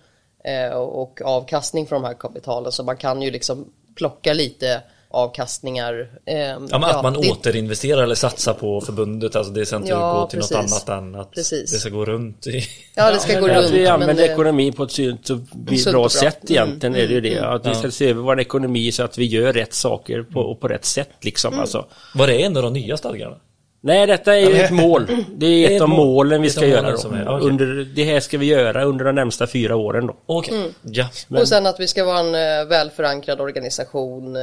[0.45, 6.11] eh, och avkastning från de här kapitalen så man kan ju liksom plocka lite avkastningar.
[6.27, 9.89] Eh, Ja, men att man det- återinvesterar eller satsar på förbundet, alltså det ska inte
[9.89, 10.57] Ja, gå till precis.
[10.57, 11.73] något annat än att Precis.
[11.73, 12.63] det ska gå runt i...
[12.95, 13.71] Ja, det ska gå Att runt.
[13.71, 16.09] vi men använder det- ekonomi på ett sunt och bra, Sunt och bra.
[16.09, 17.35] sätt egentligen är det ju det.
[17.39, 20.41] Mm, Att vi ska se över vår ekonomi så att vi gör rätt saker på,
[20.41, 21.49] och på rätt sätt liksom.
[21.53, 21.61] Mm.
[21.61, 21.85] Alltså.
[22.15, 23.37] Var det en av de nya stadgarna?
[23.83, 25.07] Nej, detta är ju ett mål.
[25.35, 25.99] Det är är ett ett av mål.
[26.07, 26.97] målen vi Ett ska göra.
[26.97, 27.37] som är- Då.
[27.37, 27.49] okej.
[27.49, 30.17] Under, det här ska vi göra under de närmsta fyra åren då.
[30.27, 31.09] Okej, ja.
[31.29, 34.43] Och sen att vi ska vara en eh, väl förankrad organisation eh,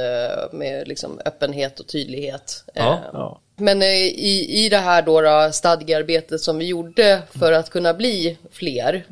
[0.52, 2.64] med liksom öppenhet och tydlighet.
[2.74, 3.40] Ja, Eh, ja.
[3.56, 7.94] Men eh, i, i det här då, då stadgearbetet som vi gjorde för att kunna
[7.94, 9.04] bli fler.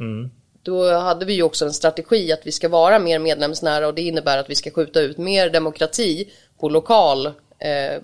[0.62, 4.02] Då hade vi ju också en strategi att vi ska vara mer medlemsnära och det
[4.02, 6.28] innebär att vi ska skjuta ut mer demokrati
[6.60, 8.02] på lokal eh,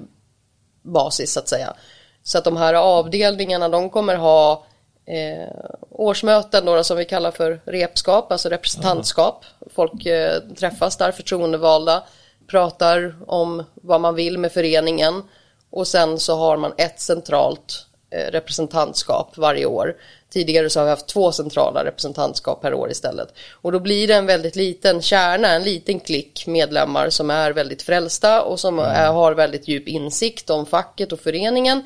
[0.83, 1.75] basis så att säga.
[2.23, 4.65] Så att de här avdelningarna de kommer ha
[5.07, 5.55] eh,
[5.91, 9.45] årsmöten då, som vi kallar för repskap, alltså representantskap.
[9.75, 12.03] Folk eh, träffas där, förtroendevalda,
[12.47, 15.23] pratar om vad man vill med föreningen
[15.71, 19.97] och sen så har man ett centralt eh, representantskap varje år.
[20.33, 23.29] Tidigare så har vi haft två centrala representantskap per år istället.
[23.53, 27.83] Och då blir det en väldigt liten kärna, en liten klick medlemmar som är väldigt
[27.83, 31.83] frälsta och som är, har väldigt djup insikt om facket och föreningen.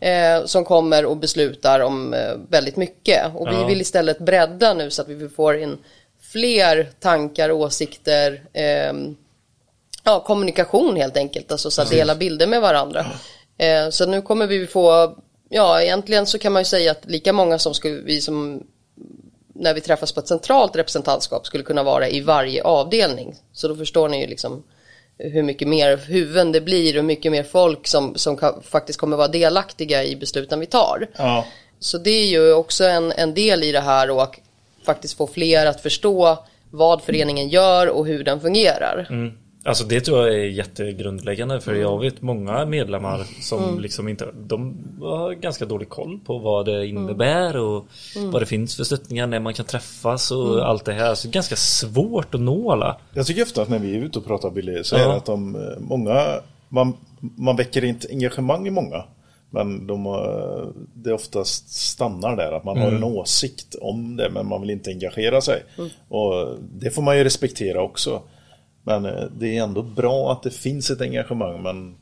[0.00, 3.22] Eh, som kommer och beslutar om eh, väldigt mycket.
[3.34, 3.66] Och vi Ja.
[3.66, 5.78] vill istället bredda nu så att vi får in
[6.32, 9.16] fler tankar, åsikter, ehm,
[10.04, 13.06] ja, kommunikation helt enkelt, alltså så att dela bilder med varandra.
[13.58, 15.16] Eh, så nu kommer vi få,
[15.52, 18.62] ja egentligen så kan man ju säga att lika många som skulle, vi som
[19.54, 23.34] när vi träffas på ett centralt representantskap skulle kunna vara i varje avdelning.
[23.52, 24.62] Så då förstår ni ju liksom
[25.18, 29.16] hur mycket mer huvuden det blir och mycket mer folk som, som kan, faktiskt kommer
[29.16, 31.08] vara delaktiga i besluten vi tar.
[31.16, 31.46] Ja.
[31.78, 34.40] Så det är ju också en, en del i det här och
[34.86, 39.06] faktiskt få fler att förstå vad föreningen gör och hur den fungerar.
[39.10, 39.38] Mm.
[39.64, 43.80] Alltså det tror jag är jättegrundläggande för jag vet många medlemmar som Mm.
[43.80, 48.30] liksom inte, de har ganska dålig koll på vad det innebär och Mm.
[48.30, 51.14] vad det finns för stöttningar när man kan träffas och allt det här.
[51.14, 52.96] Så det är ganska svårt att nå alla.
[53.14, 55.00] Jag tycker ofta att när vi är ute och pratar Billy så Ja.
[55.02, 56.26] är det att de, eh, många,
[56.68, 59.04] man, man väcker inte engagemang i många.
[59.50, 60.04] Men de,
[60.94, 64.90] det oftast stannar där, att man har en åsikt om det men man vill inte
[64.90, 65.62] engagera sig.
[66.08, 68.22] Och det får man ju respektera också.
[68.84, 71.94] Men eh, det är ändå bra att det finns ett engagemang men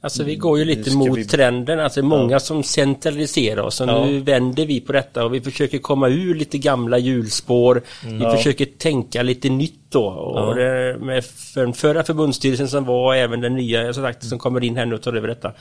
[0.00, 3.80] Alltså vi går ju Nu lite mot vi- trenden, alltså många som centraliserar oss.
[3.80, 4.04] Och Ja.
[4.04, 7.82] nu vänder vi på detta och vi försöker komma ur lite gamla hjulspår.
[8.04, 10.04] Vi försöker tänka lite nytt då.
[10.06, 14.24] Och det, med för den förra förbundsstyrelsen som var och även den nya som, sagt,
[14.24, 15.52] som kommer in här nu och tar över detta.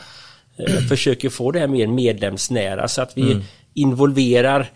[0.57, 3.37] Eh, försöker få det här mer medlemsnära så att vi
[3.73, 4.67] involverar ja,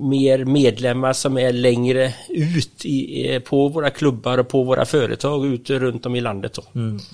[0.00, 5.46] mer medlemmar som är längre ut i, eh, på våra klubbar och på våra företag
[5.46, 6.54] ute runt om i landet.
[6.54, 6.62] Då.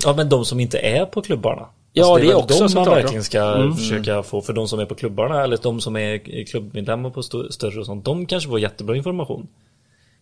[0.04, 1.66] Ja men de som inte är på klubbarna.
[1.92, 4.40] Ja, Alltså, det är väl också de man verkligen ska försöka få.
[4.42, 7.86] För de som är på klubbarna eller de som är klubbmedlemmar på st- större och
[7.86, 8.04] sånt.
[8.04, 9.46] De kanske får jättebra information.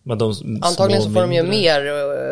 [0.03, 1.81] Men de Antagligen så får de ju mindre- mer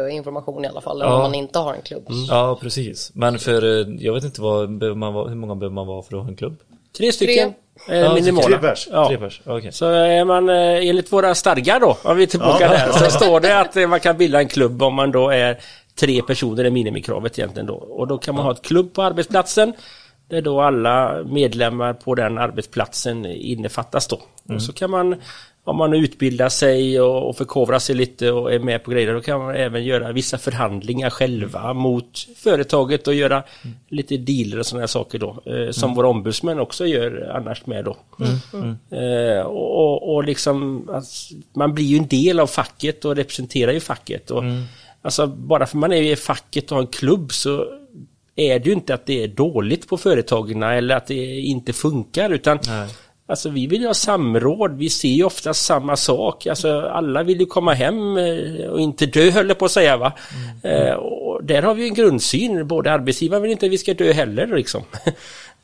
[0.10, 1.16] eh, information i alla fall än Ja.
[1.16, 2.04] om man inte har en klubb.
[2.30, 3.12] Ja precis.
[3.14, 6.18] Men för eh, jag vet inte vad behöver man hur många behöver man vara för
[6.18, 6.58] att ha en klubb?
[6.98, 7.54] Tre stycken.
[7.90, 8.48] Eh, Ja, minimala.
[8.48, 8.88] tre pers.
[8.92, 9.08] Ja.
[9.08, 9.72] Tre pers, okej.
[9.72, 10.56] Så är man eh,
[10.90, 14.00] enligt våra stadgar då, om vi är tillbaka där, så står det att eh, man
[14.00, 15.58] kan bilda en klubb om man då är
[16.00, 17.74] tre personer, är minimikravet egentligen då.
[17.74, 19.74] Och då kan man ha ett klubb på arbetsplatsen
[20.30, 24.22] där då alla medlemmar på den arbetsplatsen innefattas då.
[24.56, 25.16] Och så kan man,
[25.68, 29.40] om man utbildar sig och, förkovrar sig lite och är med på grejer, då kan
[29.40, 33.44] man även göra vissa förhandlingar själva mot företaget och göra
[33.90, 35.42] lite dealer och sådana saker då.
[35.46, 37.98] Eh, som våra ombudsmän också gör annars med då.
[38.98, 43.80] Eh, och, och liksom, alltså, man blir ju en del av facket och representerar ju
[43.80, 44.32] facket.
[44.32, 44.44] Och,
[45.02, 47.66] Alltså bara för man är i facket och har en klubb så
[48.36, 52.30] är det ju inte att det är dåligt på företagen eller att det inte funkar
[52.30, 52.90] utan Nej.
[53.30, 56.48] Alltså vi vill ju ha samråd, vi ser ju ofta samma sak.
[56.48, 59.98] Alltså alla vill ju komma hem eh, och inte dö höll jag på att säga
[59.98, 60.12] va.
[60.64, 64.12] Eh, och där har vi en grundsyn, både arbetsgivaren vill inte att vi ska dö
[64.12, 64.82] heller liksom.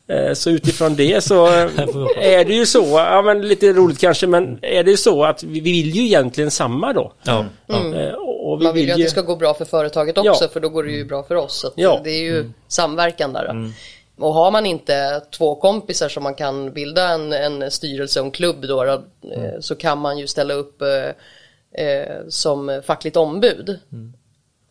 [0.08, 1.46] Eh, Så utifrån det så
[2.22, 5.44] är det ju så, ja men lite roligt kanske, men är det ju så att
[5.44, 7.14] vi vill ju egentligen samma då.
[7.24, 7.76] Ja, ja.
[7.96, 10.50] Eh, Och vi Man vill ju att det ska gå bra för företaget också Ja.
[10.54, 11.60] för då går det ju bra för oss.
[11.62, 12.02] Så att Ja.
[12.04, 13.72] Det är ju samverkan där.
[14.18, 18.32] Och har man inte två kompisar som man kan bilda en, en styrelse och en
[18.32, 23.70] klubb då, då eh, så kan man ju ställa upp eh, eh, som fackligt ombud.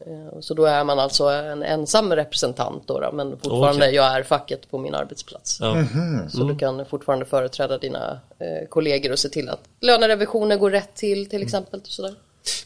[0.06, 3.94] Eh, Så då är man alltså en ensam representant då, då men fortfarande Okej.
[3.94, 5.58] jag är facket på min arbetsplats.
[5.60, 5.84] Ja.
[6.30, 10.94] Så du kan fortfarande företräda dina eh, kollegor och se till att lönerevisioner går rätt
[10.94, 11.80] till till exempel.
[11.80, 12.14] Och sådär.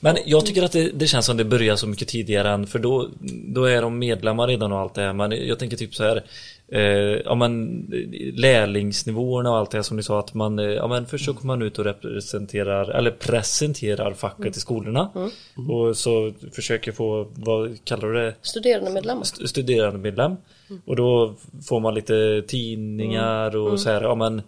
[0.00, 2.78] Men jag tycker att det, det känns som det börjar så mycket tidigare än för
[2.78, 3.08] då,
[3.54, 5.12] då är de medlemmar redan och allt det här.
[5.12, 6.24] Men jag tänker typ så här
[6.72, 6.80] eh,
[7.24, 7.86] ja, men,
[8.36, 11.34] lärlingsnivåerna och allt det här som ni sa att man, eh, ja, men först så
[11.34, 15.10] kommer man ut och representerar eller presenterar facket i skolorna.
[15.68, 18.34] Och så försöker få, vad kallar du det?
[18.42, 19.22] Studerande medlemmar.
[19.22, 20.36] st- studerandemedlem
[20.84, 21.34] och då
[21.68, 24.42] får man lite tidningar och så här, ja men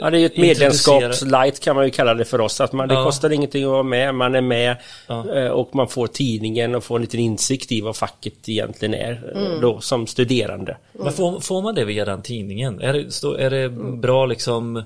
[0.00, 2.60] Ja, det är ju ett medlemskaps-light kan man ju kalla det för oss.
[2.60, 3.04] Att man, det Ja.
[3.04, 4.76] kostar ingenting att vara med, man är med
[5.06, 5.34] Ja.
[5.36, 9.32] eh, och man får tidningen och får en liten insikt i vad facket egentligen är
[9.34, 10.76] eh, då som studerande.
[10.92, 12.80] Men får, får man det via den tidningen?
[12.80, 13.68] Är det, stå, är det
[14.00, 14.82] bra liksom eh,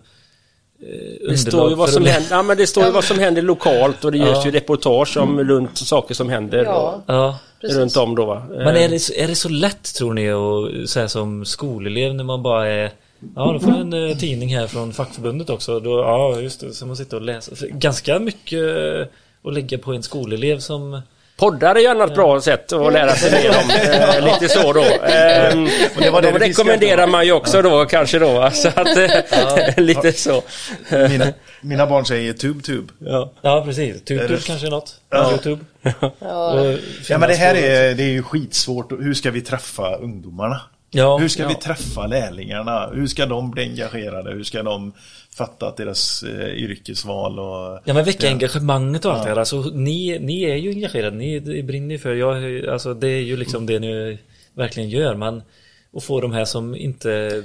[1.29, 4.05] Det står ju vad som händer, ja, men det står ju vad som händer lokalt
[4.05, 7.38] och det görs ju reportage om runt saker som händer Ja, Ja.
[7.61, 8.42] runt om då va.
[8.51, 12.25] Men är det, så- är det så lätt tror ni att säga som skolelev när
[12.25, 12.90] man bara är
[13.37, 15.81] Ja, då får jag en eh, tidning här från fackförbundet också.
[15.81, 16.72] Då, ja, just det.
[16.72, 17.66] Så man sitter och läser.
[17.68, 19.07] Ganska mycket eh,
[19.44, 21.00] att lägga på en skolelev som...
[21.37, 23.70] Poddar är ju annat bra sätt att lära sig mer om.
[23.70, 24.81] Eh, lite så då.
[24.81, 25.54] Eh,
[25.98, 28.50] det var det de rekommenderar man ju också då kanske då.
[28.54, 30.42] Så att, eh, lite så.
[30.90, 31.26] Mina,
[31.61, 32.92] mina barn säger tub tub.
[32.98, 33.33] Ja.
[33.42, 34.02] Ja, precis.
[34.04, 34.94] Det- kanske är något.
[35.11, 35.31] Ja.
[35.31, 35.64] Youtube.
[36.20, 36.52] Ja.
[36.52, 36.78] Och
[37.09, 38.92] Ja men det här är, det är ju skitsvårt.
[38.92, 40.61] Hur ska vi träffa ungdomarna?
[40.90, 41.61] Ja, Hur ska vi ja.
[41.61, 42.90] träffa lärlingarna?
[42.94, 44.31] Hur ska de bli engagerade?
[44.31, 44.92] Hur ska de
[45.37, 47.81] fatta att deras eh, yrkesval och...
[47.85, 49.37] Ja men väcka engagemanget och allt det här.
[49.37, 52.14] Alltså, ni, ni är ju engagerade, ni brinner ju för.
[52.14, 54.18] Jag, alltså, det är ju liksom det ni
[54.55, 55.14] verkligen gör.
[55.14, 55.42] Men
[55.92, 57.42] att få de här som inte...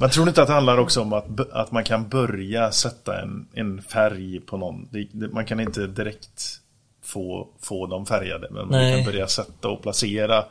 [0.00, 3.48] Man tror inte att det handlar också om att, att man kan börja sätta en,
[3.54, 4.88] en färg på någon.
[4.90, 6.60] Det, man kan inte direkt
[7.04, 8.48] få, få dem färgade.
[8.50, 8.94] Men man Nej.
[8.94, 10.44] kan börja sätta och placera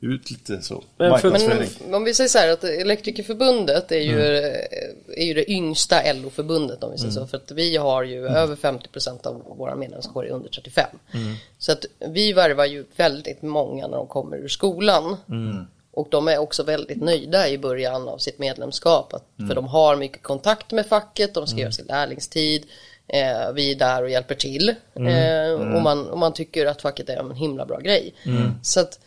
[0.00, 0.84] ut lite så.
[1.48, 1.58] Men.
[1.84, 4.20] Men om vi säger så här att Elektrikerförbundet är ju,
[5.16, 7.26] är ju det yngsta LO-förbundet om vi säger så.
[7.26, 10.86] För att vi har ju över 50% av våra medlemskår är under 35.
[11.58, 15.16] Så att vi värvar ju väldigt många när de kommer ur skolan.
[15.92, 19.14] Och de är också väldigt nöjda i början av sitt medlemskap.
[19.14, 22.66] Att, För de har mycket kontakt med facket, de ska göra sin lärlingstid.
[23.06, 24.68] Eh, vi är där och hjälper till.
[24.94, 28.14] Eh, och, man, och man tycker att facket är en himla bra grej.
[28.62, 28.98] Så att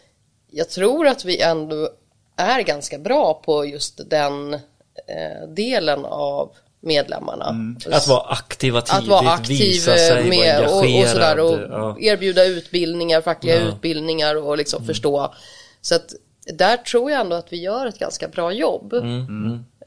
[0.52, 1.90] jag tror att vi ändå
[2.38, 7.56] är ganska bra på just den eh, delen av medlemmarna.
[7.92, 11.60] Att vara aktiva tidigt, Att vara aktiv visa sig, med vara och, och sådär och
[11.70, 11.98] ja.
[12.00, 13.62] erbjuda utbildningar, fackliga Ja.
[13.68, 15.34] utbildningar och liksom förstå.
[15.82, 16.14] Så att
[16.54, 18.94] där tror jag ändå att vi gör ett ganska bra jobb.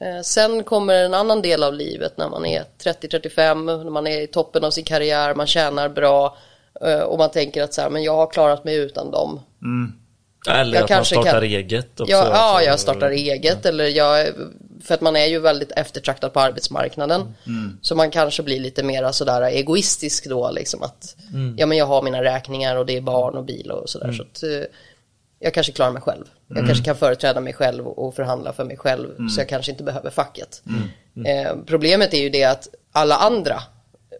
[0.00, 4.20] Eh, Sen kommer en annan del av livet när man är 30-35, när man är
[4.20, 6.36] i toppen av sin karriär, man tjänar bra
[6.84, 9.40] eh, och man tänker att så här, men jag har klarat mig utan dem.
[10.48, 12.12] Eller Jag att man startar kan- eget också.
[12.12, 12.68] Ja, ja, alltså.
[12.68, 14.28] jag startar eget eller jag,
[14.84, 17.34] för att man är ju väldigt eftertraktad på arbetsmarknaden.
[17.82, 21.16] Så man kanske blir lite mer sådär egoistisk då liksom att
[21.56, 24.22] ja men jag har mina räkningar och det är barn och bil och sådär så
[24.22, 24.66] att eh,
[25.38, 26.24] jag kanske klarar mig själv.
[26.48, 29.84] Jag kanske kan företräda mig själv och förhandla för mig själv så jag kanske inte
[29.84, 30.62] behöver facket.
[31.26, 33.62] Eh, problemet är ju det att alla andra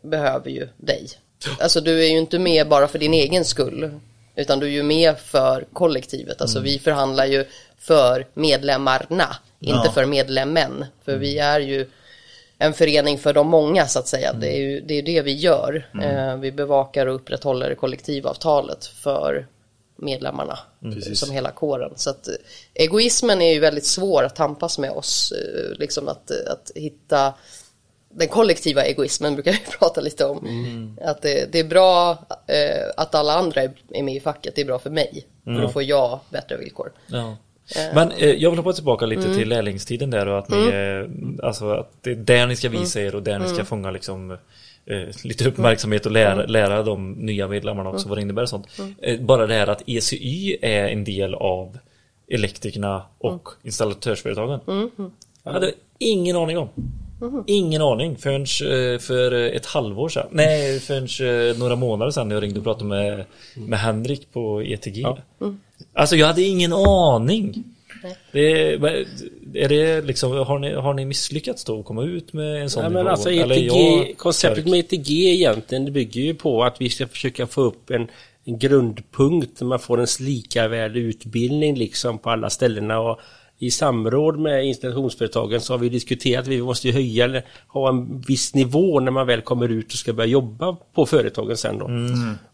[0.03, 1.09] behöver ju dig.
[1.61, 4.01] Alltså du är ju inte med bara för din egen skull.
[4.37, 6.40] Utan du är ju med för kollektivet.
[6.40, 7.44] Alltså vi förhandlar ju
[7.79, 9.37] för medlemmarna.
[9.61, 9.92] Inte Ja.
[9.92, 10.85] för medlemmen.
[11.05, 11.90] För vi är ju
[12.59, 14.33] en förening för de många så att säga.
[14.33, 15.90] Det är ju det, är det vi gör.
[16.03, 19.47] Eh, vi bevakar och upprätthåller kollektivavtalet för
[19.97, 20.59] medlemmarna.
[20.83, 21.18] Precis.
[21.20, 21.92] Som hela kåren.
[21.97, 22.35] Så att eh,
[22.75, 25.33] egoismen är ju väldigt svår att tampas med oss.
[25.33, 27.35] eh, Liksom att, att hitta
[28.16, 30.96] den kollektiva egoismen brukar vi prata lite om.
[31.03, 32.11] Att det, det är bra
[32.46, 35.24] eh, att alla andra är, är med i facket, det är bra för mig.
[35.44, 36.92] För då får jag bättre villkor.
[37.07, 37.37] Ja.
[37.94, 39.37] Men eh, jag vill hoppa tillbaka lite Mm.
[39.38, 41.11] till lärlingstiden där och att ni är,
[41.42, 43.55] alltså att det är där ni ska visa er och där ni Mm.
[43.57, 44.38] ska fånga liksom eh,
[45.24, 48.66] lite uppmärksamhet och lära, lära de nya medlemmarna också vad det innebär och sånt.
[48.79, 48.94] Mm.
[49.03, 51.79] Eh, bara det här att ECY är en del av
[52.29, 53.40] elektrikerna och Mm.
[53.62, 54.61] installatörsföretagen.
[55.42, 56.68] Jag hade ingen aning om.
[57.47, 60.27] Ingen aning förrän eh, för ett halvår sedan.
[60.31, 64.63] Nej, förrän eh, några månader sedan när jag ringde och pratade med, med Henrik på
[64.63, 65.07] ETG.
[65.93, 67.65] Alltså jag hade ingen aning.
[68.33, 68.73] Det,
[69.55, 72.83] är det liksom, har ni, har ni misslyckats då att komma ut med en sån
[72.83, 76.81] Ja, men alltså Eller ETG, jag- konceptet med ETG egentligen det bygger ju på att
[76.81, 78.09] vi ska försöka få upp en,
[78.45, 83.21] en grundpunkt där man får en likavärdig utbildning liksom på alla ställena och
[83.66, 88.20] i samråd med installationsföretagen så har vi diskuterat att vi måste höja eller ha en
[88.20, 91.90] viss nivå när man väl kommer ut och ska börja jobba på företagen sen då.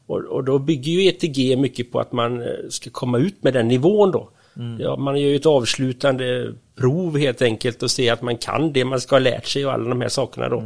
[0.06, 3.54] Och, och då bygger ju ETG mycket på att man eh, ska komma ut med
[3.54, 4.30] den nivån då.
[4.78, 8.84] Ja, man gör ju ett avslutande prov helt enkelt och se att man kan det
[8.84, 10.62] man ska ha lärt sig och alla de här sakerna då.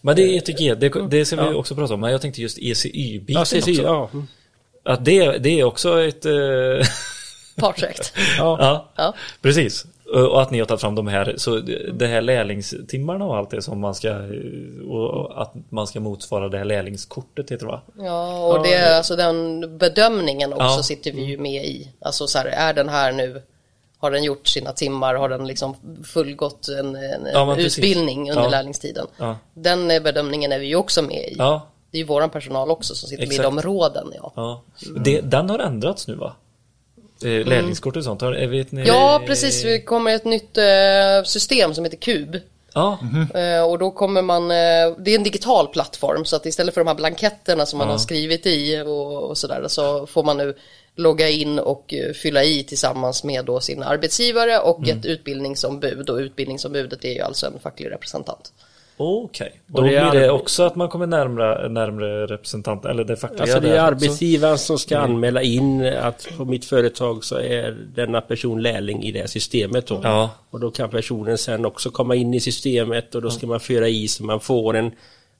[0.00, 1.54] Men det är ETG, det, det ska vi Ja.
[1.54, 2.00] också prata om.
[2.00, 3.82] Men jag tänkte just ECY-biten Ja, CCY, också.
[3.82, 4.10] ja.
[4.12, 4.26] Mm.
[4.84, 6.26] Att det, det är också ett...
[7.56, 8.12] Parträkt.
[8.38, 8.56] ja.
[8.60, 9.14] ja, Ja.
[9.42, 9.84] precis.
[10.14, 11.56] Och att ni har tagit fram de här, så
[11.94, 14.14] det här lärlingstimmarna och allt det som man ska,
[14.88, 17.80] och att man ska motsvara det här lärlingskortet heter det va?
[17.98, 20.82] Ja, och det är alltså den bedömningen också Ja.
[20.82, 21.88] sitter vi ju med i.
[22.00, 23.42] Alltså så här, är den här nu,
[23.98, 28.48] har den gjort sina timmar, har den liksom fullgått en, en, Ja, utbildning under Ja.
[28.48, 29.06] lärlingstiden?
[29.16, 29.36] Ja.
[29.54, 31.34] Den eh, bedömningen är vi ju också med i.
[31.38, 33.56] Ja, Det är ju våran personal också som sitter med i Exakt.
[33.56, 34.12] de råden.
[34.14, 34.62] Ja, ja.
[34.96, 36.32] Det, den har ändrats nu va?
[37.24, 38.86] Eh, Lärlingskortet och sånt, har, vet ni?
[38.86, 39.62] ja precis.
[39.62, 42.36] Det kommer ett nytt eh, system som heter KUB.
[42.74, 42.98] Ja,
[43.34, 46.80] Eh, och då kommer man, eh, det är en digital plattform så att istället för
[46.80, 50.54] de här blanketterna som man har skrivit i och, och sådär så får man nu
[50.96, 57.04] logga in och fylla i tillsammans med då sin arbetsgivare och ett utbildningsombud och utbildningsombudet
[57.04, 58.52] är ju alltså en facklig representant.
[59.02, 59.60] Okej.
[59.66, 63.16] Då Och det är blir det också att man kommer närmare, närmare representant, eller det
[63.16, 67.70] fackliga Alltså det är arbetsgivaren som ska anmäla in att på mitt företag så är
[67.94, 70.00] denna person lärling i det här systemet då.
[70.02, 70.30] Ja.
[70.50, 73.88] Och då kan personen sen också komma in i systemet och då ska man föra
[73.88, 74.92] i så man får en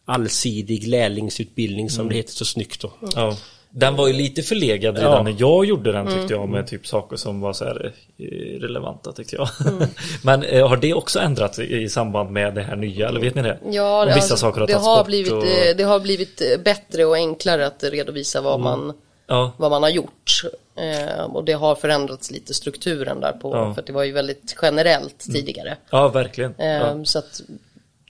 [0.04, 2.92] allsidig lärlingsutbildning som det heter så snyggt då.
[3.14, 3.36] Ja.
[3.74, 5.22] Den var ju lite förlegad redan Ja.
[5.22, 9.12] när jag gjorde den tyckte jag med typ saker som var så här eh, relevanta
[9.12, 9.48] tyckte jag.
[10.24, 13.34] Men eh, har det också ändrats i, i samband med det här nya eller vet
[13.34, 13.58] ni det?
[13.70, 15.44] Ja, det, vissa alltså, saker har det, har blivit, och...
[15.46, 18.92] eh, det har blivit eh, bättre och enklare att redovisa vad, man,
[19.26, 20.42] Ja, vad man har gjort.
[20.76, 23.74] Eh, och det har förändrats lite strukturen där på, Ja.
[23.74, 25.76] för att det var ju väldigt generellt tidigare.
[25.90, 26.54] ja verkligen.
[26.58, 27.04] Eh, Ja.
[27.04, 27.40] Så att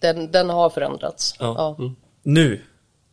[0.01, 1.35] den, den har förändrats.
[1.39, 1.77] Ja.
[1.79, 1.91] Ja.
[2.23, 2.61] Nu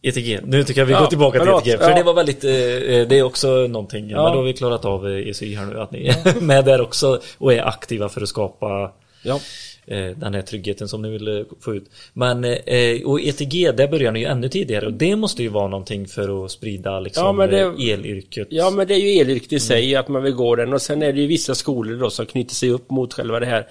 [0.02, 1.68] ETG, nu tycker jag vi Ja, går tillbaka till förlåt.
[1.68, 1.96] ETG För Ja.
[1.96, 4.24] det var väldigt, eh, eh, det är också någonting, Ja.
[4.24, 6.82] men då har vi klarat av eh, ECI här nu Att ni är med där
[6.82, 8.92] också och är aktiva för att skapa
[9.24, 9.40] Ja.
[9.88, 11.86] eh, den här tryggheten som ni vill få ut.
[12.14, 15.68] Men eh, och ETG, där börjar ni ju ännu tidigare och det måste ju vara
[15.68, 18.48] någonting för att sprida liksom det- elyrket.
[18.52, 21.02] Ja men det är ju elyrket i sig att man vill gå den och sen
[21.04, 23.68] är det ju vissa skolor då som knyter sig upp mot själva det här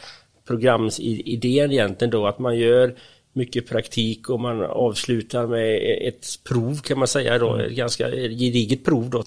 [0.47, 2.95] programidén egentligen då att man gör
[3.33, 8.85] mycket praktik och man avslutar med ett prov kan man säga då, ett ganska gediget
[8.85, 9.19] prov då.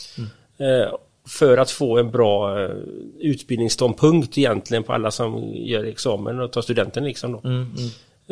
[0.66, 0.94] Eh,
[1.28, 2.72] För att få en bra eh,
[3.20, 7.42] utbildningsståndpunkt egentligen på alla som gör examen och tar studenten liksom då.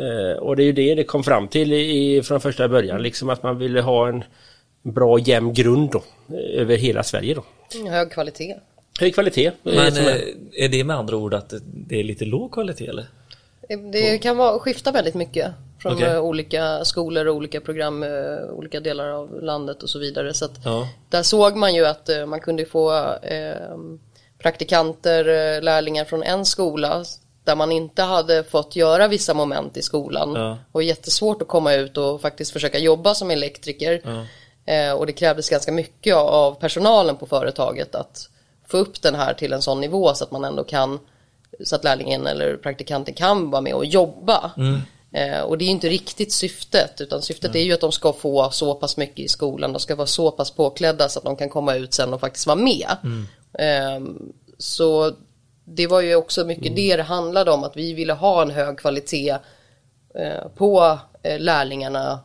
[0.04, 3.28] Eh, Och det är ju det det kom fram till i, från första början, liksom
[3.28, 4.24] att man ville ha en
[4.82, 6.02] bra jämn grund då,
[6.36, 7.44] över hela Sverige då.
[7.88, 8.54] Hög kvalitet.
[9.00, 9.50] Hög kvalitet.
[9.62, 9.74] Men
[10.56, 13.04] är- det med andra ord att det- det är lite låg kvalitet eller?
[13.92, 15.52] Det kan vara, skifta väldigt mycket
[15.82, 16.06] från Okej.
[16.08, 20.34] eh, olika skolor och olika program, eh, olika delar av landet och så vidare.
[20.34, 20.88] Så Ja.
[21.08, 23.76] där såg man ju att eh, man kunde få eh,
[24.38, 27.04] praktikanter, lärlingar från en skola
[27.44, 30.58] där man inte hade fått göra vissa moment i skolan Ja.
[30.72, 34.02] och jättesvårt att komma ut och faktiskt försöka jobba som elektriker.
[34.66, 38.28] Eh, och det krävdes ganska mycket av personalen på företaget att
[38.68, 40.98] få upp den här till en sån nivå så att man ändå kan
[41.64, 44.52] så att lärlingen eller praktikanten kan vara med och jobba.
[45.12, 48.50] Eh, och det är inte riktigt syftet utan syftet är ju att de ska få
[48.50, 51.48] så pass mycket i skolan, de ska vara så pass påklädda så att de kan
[51.48, 52.96] komma ut sen och faktiskt vara med.
[53.58, 54.00] Eh,
[54.58, 55.12] så
[55.64, 58.78] det var ju också mycket det det handlade om, att vi ville ha en hög
[58.78, 59.36] kvalitet
[60.14, 62.20] eh, på eh, lärlingarna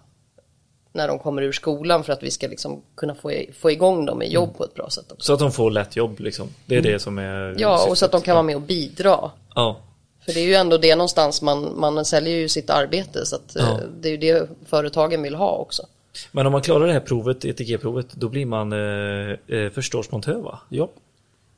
[0.95, 4.21] när de kommer ur skolan för att vi ska liksom kunna få, få igång dem
[4.21, 5.25] i jobb på ett bra sätt också.
[5.25, 6.47] Så att de får lätt jobb liksom.
[6.65, 8.25] Det är det som är Ja, och så att de syftet.
[8.25, 9.31] kan vara med och bidra.
[9.55, 9.77] Ja.
[10.25, 13.55] För det är ju ändå det någonstans man, man säljer ju sitt arbete så att
[13.55, 13.79] eh, Ja.
[14.01, 15.83] det är ju det företagen vill ha också.
[16.31, 20.59] Men om man klarar det här provet, ETG-provet, då blir man eh, eh, förstårsmontör va?
[20.69, 20.89] Ja.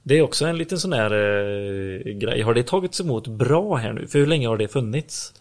[0.03, 2.41] Det är också en liten sån här eh, grej.
[2.41, 4.07] Har det tagits emot bra här nu?
[4.07, 5.33] För hur länge har det funnits?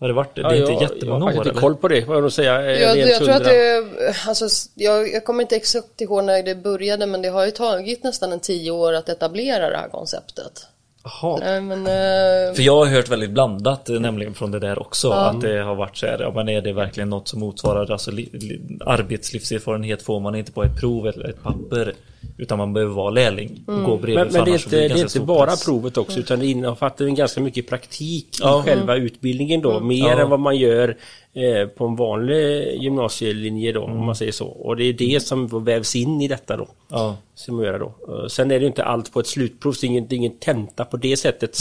[0.00, 0.34] Har det varit?
[0.34, 1.60] Det är inte jag, jättemånga jag har år inte eller?
[1.60, 2.78] koll på det, vad jag säga.
[2.78, 3.84] Jag, jag tror att det,
[4.26, 8.04] alltså, jag, jag kommer inte exakt ihåg när det började men det har ju tagit
[8.04, 10.66] nästan en tio år att etablera det här konceptet.
[11.04, 11.38] Jaha.
[11.40, 15.10] Nej, men, eh, För jag har hört väldigt blandat eh, nämligen från det där också.
[15.10, 18.10] Att det har varit så här, ja men är det verkligen något som motsvarar alltså,
[18.10, 21.94] li, li, arbetslivserfarenhet får man inte på ett prov eller ett papper.
[22.36, 24.24] Utan man behöver vara lärling och gå bredvid.
[24.24, 25.64] Men, men det är inte, det är inte bara press.
[25.64, 28.60] provet också utan det innefattar ganska mycket praktik Ja.
[28.60, 29.80] i själva utbildningen då.
[29.80, 30.20] Mer Ja.
[30.20, 30.96] än vad man gör
[31.34, 34.46] eh, på en vanlig gymnasielinje då om man säger så.
[34.46, 36.68] Och det är det som då vävs in i detta då.
[36.88, 37.16] Ja.
[37.34, 37.86] Som man gör då.
[38.08, 40.16] Eh, Sen är det inte allt på ett slutprov, så det är ingen, det är
[40.16, 41.58] ingen tenta på det sättet.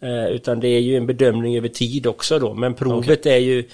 [0.00, 2.54] Eh, Utan det är ju en bedömning över tid också då.
[2.54, 3.64] Men provet är ju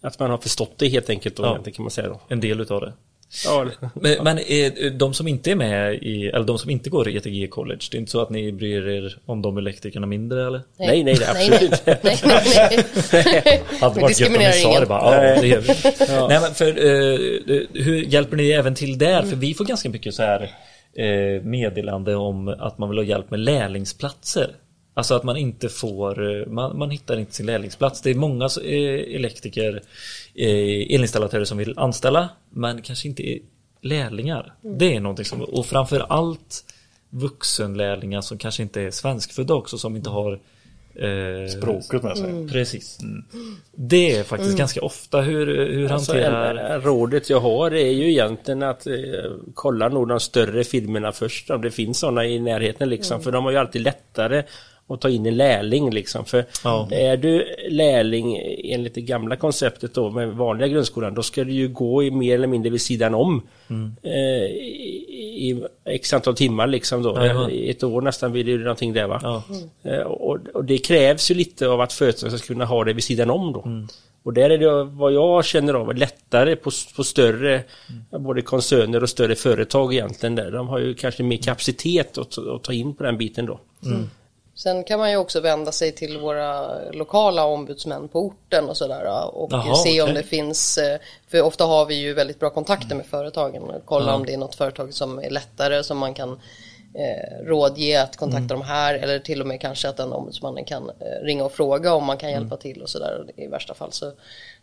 [0.00, 1.58] att man har förstått det helt enkelt då, Ja.
[1.72, 2.20] kan man säga då.
[2.28, 2.92] En del utav det.
[3.44, 7.08] Ja, Men, men är, de som inte är med i, eller de som inte går
[7.08, 10.46] i ETG College, det är inte så att ni bryr er om de elektrikerna mindre
[10.46, 10.60] eller?
[10.76, 11.98] Nej, nej, det är absolut inte.
[12.02, 12.84] nej, nej,
[13.44, 13.62] nej.
[13.80, 15.74] Hade varit gött om ni sa det bara, ja det gör vi.
[16.28, 19.22] Nej men för, eh, hur hjälper ni även till där?
[19.22, 20.42] För vi får ganska mycket så här
[20.96, 24.50] eh, meddelande om att man vill ha hjälp med lärlingsplatser.
[24.94, 28.02] Alltså att man inte får, eh, man, man hittar inte sin lärlingsplats.
[28.02, 29.82] Det är många eh, elektriker,
[30.34, 33.38] eh, elinstallatörer som vill anställa, men kanske inte är
[33.80, 34.54] lärlingar.
[34.60, 36.64] Det är någonting som, och framför allt
[37.10, 40.32] vuxenlärlingar som kanske inte är svenskfödda också, som inte har
[40.94, 42.48] eh, Språket med sig.
[42.48, 42.98] Precis.
[43.74, 46.80] Det är faktiskt ganska ofta hur, hur Alltså, hanterar...
[46.80, 48.94] rådet jag har är ju egentligen att eh,
[49.54, 53.22] kolla nog de större filmerna först om det finns sådana i närheten liksom.
[53.22, 54.42] För de har ju alltid lättare
[54.88, 56.24] att ta in en lärling liksom.
[56.24, 56.88] För Ja.
[56.90, 61.68] är du lärling enligt det gamla konceptet då med vanliga grundskolan då ska du ju
[61.68, 63.42] gå i mer eller mindre vid sidan om.
[63.70, 63.96] Mm.
[64.02, 64.12] Eh,
[64.42, 67.10] i, x antal timmar liksom då.
[67.50, 69.20] I ett år nästan blir det ju någonting där va.
[69.22, 69.42] Ja.
[69.90, 73.04] Eh, Och, och det krävs ju lite av att företag ska kunna ha det vid
[73.04, 73.62] sidan om då.
[73.62, 73.88] Mm.
[74.24, 77.62] Och där är det vad jag känner av lättare på, på större
[78.12, 78.24] Mm.
[78.24, 80.50] både koncerner och större företag egentligen där.
[80.50, 83.60] De har ju kanske mer kapacitet att, att ta in på den biten då.
[84.54, 89.28] Sen kan man ju också vända sig till våra lokala ombudsmän på orten och sådär
[89.34, 90.22] och Jaha, se om okej.
[90.22, 90.98] det finns, eh,
[91.28, 94.38] för ofta har vi ju väldigt bra kontakter med företagen och kolla om det är
[94.38, 96.40] något företag som är lättare som man kan
[96.94, 100.90] eh, rådge att kontakta de här eller till och med kanske att den ombudsmannen kan
[101.00, 103.92] eh, ringa och fråga om man kan hjälpa till och sådär i värsta fall.
[103.92, 104.12] Så,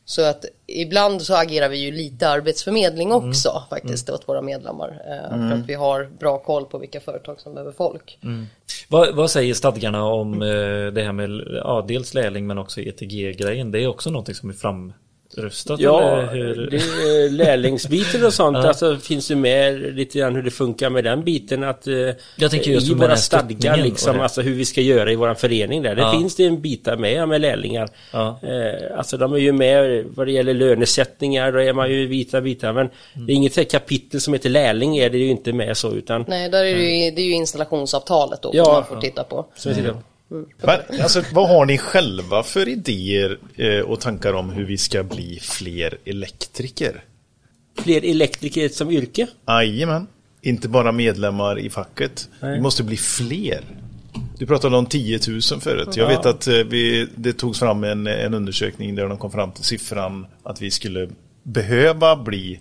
[0.10, 5.50] så att ibland så agerar vi ju lite arbetsförmedling också faktiskt åt våra medlemmar eh,
[5.50, 8.18] för att vi har bra koll på vilka företag som behöver folk.
[8.88, 10.48] Vad, vad säger stadgarna om eh,
[10.94, 11.30] det här med
[11.64, 13.72] ja, dels lärling men också ETG-grejen?
[13.72, 14.54] Det är också någonting som är
[15.36, 15.80] framröstat?
[15.80, 16.68] Ja, eller hur?
[16.72, 18.68] det, är lärlingsbiten och sånt, Ja.
[18.68, 21.94] alltså finns det med lite grann hur det funkar med den biten att eh,
[22.36, 25.82] Jag tänker just i våra stadgar liksom, alltså hur vi ska göra i våran förening
[25.82, 25.96] där.
[25.96, 26.12] Det Ja.
[26.12, 27.90] finns det en bitar med med lärlingar.
[28.14, 28.40] Ja.
[28.44, 32.42] Eh, alltså de är ju med vad det gäller lönesättningar, då är man ju vita
[32.42, 33.28] bitar men Mm.
[33.28, 36.50] det är inget kapitel som heter lärling är det ju inte med så utan Nej,
[36.50, 38.64] där är det, ju, det är ju installationsavtalet då Ja.
[38.66, 39.46] som man får titta på.
[39.56, 39.96] så är det.
[40.62, 45.04] Men alltså, vad har ni själva för idéer eh, och tankar om hur vi ska
[45.04, 47.04] bli fler elektriker?
[47.78, 49.28] Fler elektriker som yrke?
[49.48, 50.08] Jajamän.
[50.42, 52.30] Inte bara medlemmar i facket.
[52.42, 53.64] Vi måste bli fler.
[54.38, 55.98] Du pratade om 10 000 förut.
[55.98, 59.52] Jag vet att eh, vi, det togs fram en, en undersökning där de kom fram
[59.52, 61.10] till siffran att vi skulle
[61.44, 62.60] behöva bli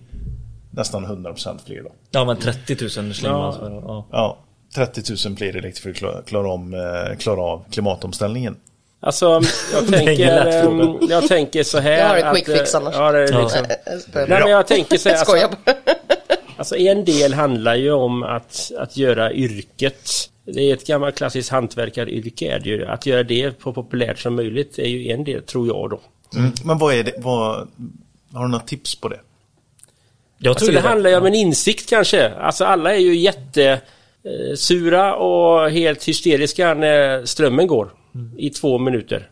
[0.71, 1.91] nästan 100% fler då.
[2.11, 3.83] Ja men 30 000 slänger man så.
[3.85, 4.07] Ja.
[4.11, 4.37] Ja,
[4.75, 8.55] 30 000 fler elektriker klara, klara, om, eh, klara av klimatomställningen.
[8.99, 9.41] Alltså
[9.73, 12.81] jag Det tänker, ehm, jag tänker så här Jag har en att, quick fix eh,
[12.81, 12.95] annars.
[12.95, 13.41] Ja, det är Ja.
[13.41, 15.49] liksom, Nej, Nej, men jag tänker så här, alltså.
[16.57, 20.09] Alltså en del handlar ju om att, att göra yrket.
[20.45, 22.85] Det är ett gammalt klassiskt hantverkaryrke är det ju.
[22.85, 25.99] Att göra det på populärt som möjligt är ju en del, tror jag då.
[26.39, 26.51] Mm.
[26.63, 27.67] Men vad är det, vad,
[28.33, 29.19] har du några tips på det?
[30.37, 32.29] Jag Alltså tror det ju handlar ju om en insikt kanske.
[32.29, 33.77] Alltså alla är ju jätte eh,
[34.55, 37.91] sura och helt hysteriska när strömmen går
[38.37, 39.29] i två minuter.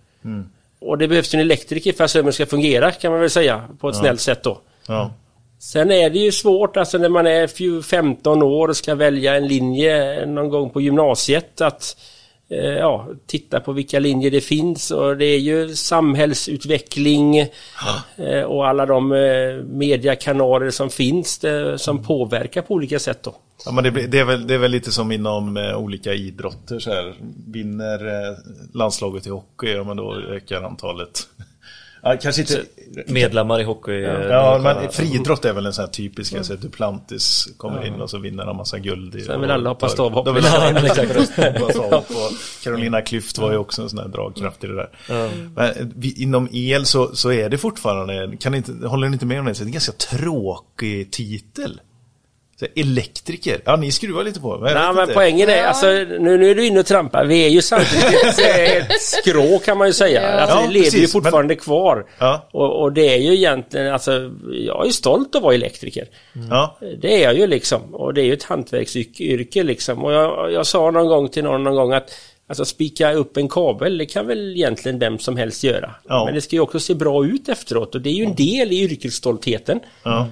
[0.79, 3.89] Och det behövs en elektriker för att strömmen ska fungera kan man väl säga på
[3.89, 4.61] ett snällt sätt då.
[4.87, 5.11] Ja.
[5.59, 9.35] Sen är det ju svårt alltså när man är fju- 15 år och ska välja
[9.35, 11.97] en linje någon gång på gymnasiet att
[12.49, 17.37] eh, ja, titta på vilka linjer det finns och det är ju samhällsutveckling
[18.17, 23.35] eh, och alla de eh, mediakanaler som finns det, som påverkar på olika sätt då.
[23.65, 26.79] Ja, men det, det, är väl, det är väl lite som inom eh, olika idrotter.
[26.79, 27.15] Så här.
[27.47, 28.37] Vinner eh,
[28.73, 31.27] landslaget i hockey, ja men då ökar antalet.
[32.03, 32.63] Ja, kanske inte...
[33.07, 34.03] Medlemmar i hockey.
[34.03, 38.09] eh, Ja, men friidrott är väl en sån här typisk, alltså Duplantis kommer in och
[38.09, 39.15] så vinner han massa guld.
[39.15, 40.25] I, Sen vill alla hoppa stavhopp.
[40.25, 41.11] De vill Ja, alla exakt.
[41.37, 42.05] hoppa stavhopp.
[42.63, 44.89] Carolina Klüft var ju också en sån här dragkraft i det där.
[45.55, 49.39] Men vi, inom el så, så är det fortfarande, kan inte, håller ni inte med
[49.39, 51.81] om det, så är det en ganska tråkig titel.
[52.59, 55.13] Så elektriker, ja ni skruvar lite på men Nej men inte.
[55.13, 55.85] poängen är, alltså,
[56.19, 57.25] nu, nu är du inne och trampar.
[57.25, 60.29] Vi är ju samtidigt ett, skrå kan man ju säga.
[60.41, 62.05] Alltså, Ja, vi lever ju precis, fortfarande kvar.
[62.19, 62.49] Ja.
[62.51, 66.07] Och, och det är ju egentligen, alltså, jag är stolt att vara elektriker.
[66.49, 67.95] Ja, Det är jag ju liksom.
[67.95, 70.03] Och det är ju ett hantverksyrke liksom.
[70.03, 72.09] Och jag, jag sa någon gång till någon någon gång att
[72.49, 75.95] Alltså spika upp en kabel, det kan väl egentligen vem som helst göra.
[76.07, 76.25] Ja.
[76.25, 78.71] Men det ska ju också se bra ut efteråt och det är ju en del
[78.71, 79.79] i yrkesstoltheten.
[80.03, 80.27] ja.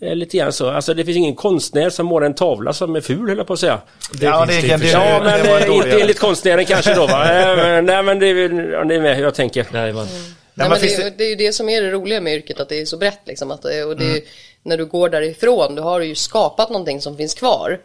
[0.00, 0.70] Det är Lite grann så.
[0.70, 3.52] Alltså det finns ingen konstnär som målar en tavla som är ful höll jag på
[3.52, 3.80] att säga.
[4.20, 4.90] ja, det, det för det, sig.
[4.90, 5.84] Ja, det, men det var eh, dåliga.
[5.86, 7.24] inte enligt konstnären kanske då va?
[7.32, 9.66] Eh, Nej, men det är, ja, det är med hur jag tänker.
[9.72, 10.06] Nej, man.
[10.54, 12.60] Nej, men det, det- är- det är ju det som är det roliga med yrket,
[12.60, 13.50] att det är så brett liksom.
[13.50, 14.20] Att, det- och det är,
[14.62, 17.78] När du går därifrån, då har du ju skapat någonting som finns kvar.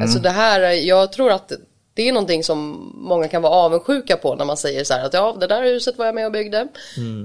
[0.00, 1.52] Alltså det här, jag tror att
[2.00, 5.14] det är någonting som många kan vara avundsjuka på när man säger så här att
[5.14, 6.68] ja, det där huset var jag med och byggde.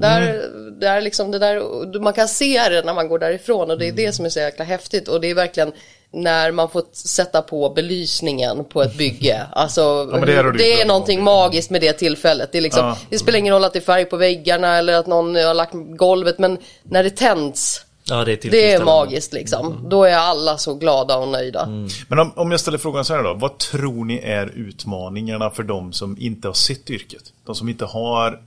[0.01, 0.49] Där,
[0.80, 3.91] där liksom, det där, man kan se det när man går därifrån och det är
[3.91, 5.71] det som är så jäkla häftigt och det är verkligen
[6.11, 9.41] när man får sätta på belysningen på ett bygge.
[9.51, 12.51] Alltså, men det du det är någonting magiskt med det tillfället.
[12.51, 12.97] Det, är liksom, Ja.
[13.09, 15.73] det spelar ingen roll att det är färg på väggarna eller att någon har lagt
[15.73, 19.89] golvet, men när det tänds, Ja, det är det är magiskt liksom.
[19.89, 21.68] Då är alla så glada och nöjda.
[22.08, 23.34] Men om, om jag ställer frågan så här då.
[23.34, 27.34] Vad tror ni är utmaningarna för de som inte har sett yrket?
[27.45, 28.41] De som inte har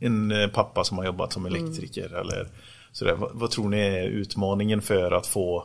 [0.00, 2.48] en eh, pappa som har jobbat som elektriker eller
[2.92, 3.12] sådär.
[3.14, 5.64] Vad, vad tror ni är utmaningen för att få,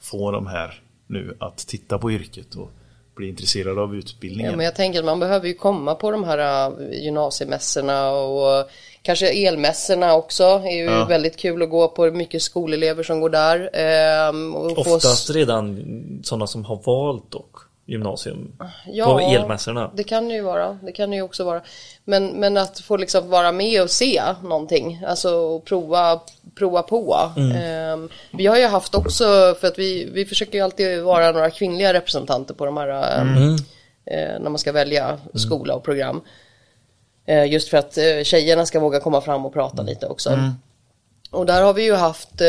[0.00, 2.70] få de här nu att titta på yrket och
[3.14, 4.50] bli intresserade av utbildningen?
[4.50, 8.70] Ja, men jag tänker att man behöver ju komma på de här uh, gymnasiemässorna och
[9.02, 10.44] kanske elmässorna också.
[10.44, 11.04] Är ju Ja.
[11.04, 12.10] väldigt kul att gå på.
[12.10, 13.70] Mycket skolelever som går där.
[13.72, 18.52] ehm, och få Oftast redan sådana som har valt dock gymnasium
[18.86, 19.90] Ja, på elmässorna.
[19.94, 20.78] Det kan det ju vara.
[20.82, 21.62] Det kan det ju också vara.
[22.04, 25.02] Men, men att få liksom vara med och se någonting.
[25.06, 26.20] Alltså och prova,
[26.54, 27.16] prova på.
[27.56, 29.24] Ehm, vi har ju haft också,
[29.60, 33.54] för att vi, vi försöker ju alltid vara några kvinnliga representanter på de här, ehm,
[34.06, 36.20] eh, när man ska välja skola och program.
[37.26, 40.38] Eh, just för att eh, tjejerna ska våga komma fram och prata lite också.
[41.30, 42.46] Och där har vi ju haft eh,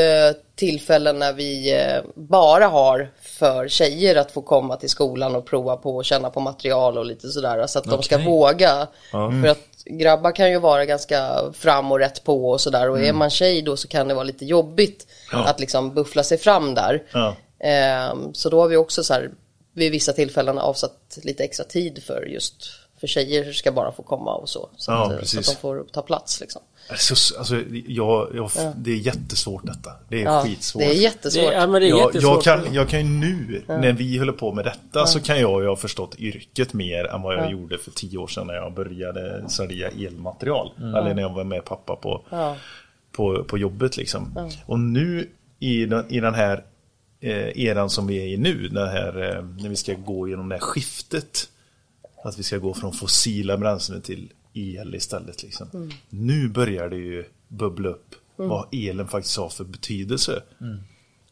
[0.55, 1.82] tillfällen när vi
[2.15, 6.39] bara har för tjejer att få komma till skolan och prova på och känna på
[6.39, 7.67] material och lite sådär.
[7.67, 8.88] Så att de ska våga.
[9.11, 12.89] För att grabbar kan ju vara ganska fram och rätt på och sådär.
[12.89, 16.38] Och är man tjej då så kan det vara lite jobbigt att liksom buffla sig
[16.38, 17.03] fram där.
[17.13, 17.36] Ja.
[17.59, 19.32] Ehm, så då har vi också så här
[19.74, 24.35] vid vissa tillfällen avsatt lite extra tid för just för tjejer ska bara få komma
[24.35, 24.69] och så.
[24.77, 26.61] Så, Ja, att, eh, så att de får ta plats liksom.
[26.89, 27.55] Alltså, alltså,
[27.87, 29.91] jag, jag, Det är jättesvårt detta.
[30.09, 30.81] Det är Ja, skitsvårt.
[30.81, 31.43] det är jättesvårt.
[31.49, 32.45] Det, ja, men det är Jag, jättesvårt.
[32.45, 35.61] jag, kan, jag kan ju nu, när vi håller på med detta, så kan jag
[35.61, 38.73] ju ha förstått yrket mer än vad jag gjorde för tio år sedan när jag
[38.73, 40.71] började sälja elmaterial.
[40.77, 42.55] Eller när jag var med pappa på, Ja.
[43.11, 44.49] på, på jobbet liksom.
[44.65, 45.29] Och nu
[45.59, 46.63] i den, i den här
[47.21, 50.49] eh, eran som vi är i nu, den här, eh, när vi ska gå genom
[50.49, 51.49] det här skiftet.
[52.24, 55.43] Att vi ska gå från fossila bränslen till el istället.
[55.43, 55.91] Liksom.
[56.09, 60.43] Nu börjar det ju bubbla upp vad elen faktiskt har för betydelse.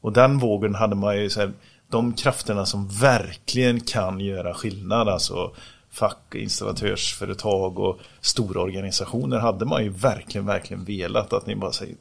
[0.01, 1.53] Och den vågen hade man ju så här,
[1.89, 5.51] de krafterna som verkligen kan göra skillnad, alltså
[5.91, 11.95] fack, installatörsföretag och stora organisationer hade man ju verkligen, verkligen velat att ni bara säger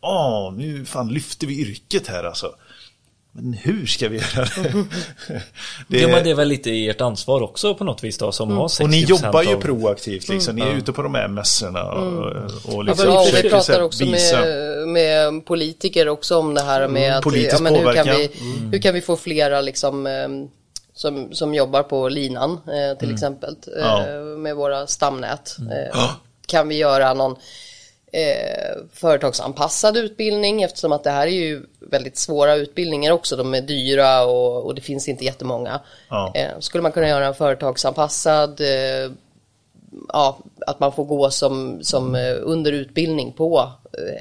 [0.00, 2.54] Ja, nu fan lyfter vi yrket här alltså.
[3.32, 4.72] Men hur ska vi göra det?
[5.88, 8.50] det Ja, men det är väl lite ert ansvar också på något vis då som
[8.50, 9.60] har 60% och ni jobbar ju av...
[9.60, 10.56] proaktivt liksom.
[10.56, 13.56] Ni är ute på de här mässorna och, och liksom Ja, och vi försöker så
[13.56, 14.40] pratar här också visa.
[14.86, 18.16] med, med politiker också om det här med att ja, men hur, kan påverkan.
[18.16, 18.30] vi,
[18.72, 20.28] hur kan vi få flera liksom, eh,
[20.94, 24.06] som, som jobbar på linan eh, till exempel eh, Ja.
[24.22, 25.56] med våra stamnät.
[25.94, 26.10] Eh,
[26.46, 27.36] Kan vi göra någon
[28.12, 33.36] eh, företagsanpassad utbildning eftersom att det här är ju väldigt svåra utbildningar också.
[33.36, 35.80] De är dyra och, och det finns inte jättemånga.
[36.08, 36.32] Ja.
[36.34, 39.12] Eh, skulle man kunna göra en företagsanpassad eh,
[40.08, 43.72] ja, att man får gå som, som eh, under utbildning på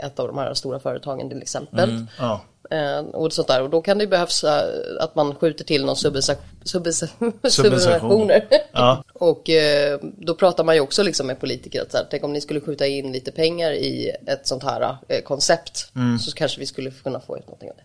[0.03, 2.05] ett av de här stora företagen till exempel.
[2.19, 2.41] Ja.
[2.71, 3.61] Eh, och sånt där.
[3.61, 4.63] Och då kan det behövas eh,
[4.99, 5.95] att man skjuter till någon
[7.49, 8.45] subventioner.
[8.71, 9.03] Ja.
[9.13, 12.33] och eh, då pratar man ju också liksom med politiker att så här, tänk om
[12.33, 15.91] ni skulle skjuta in lite pengar i ett sånt här eh, koncept
[16.21, 17.83] så kanske vi skulle kunna få ut någonting av det.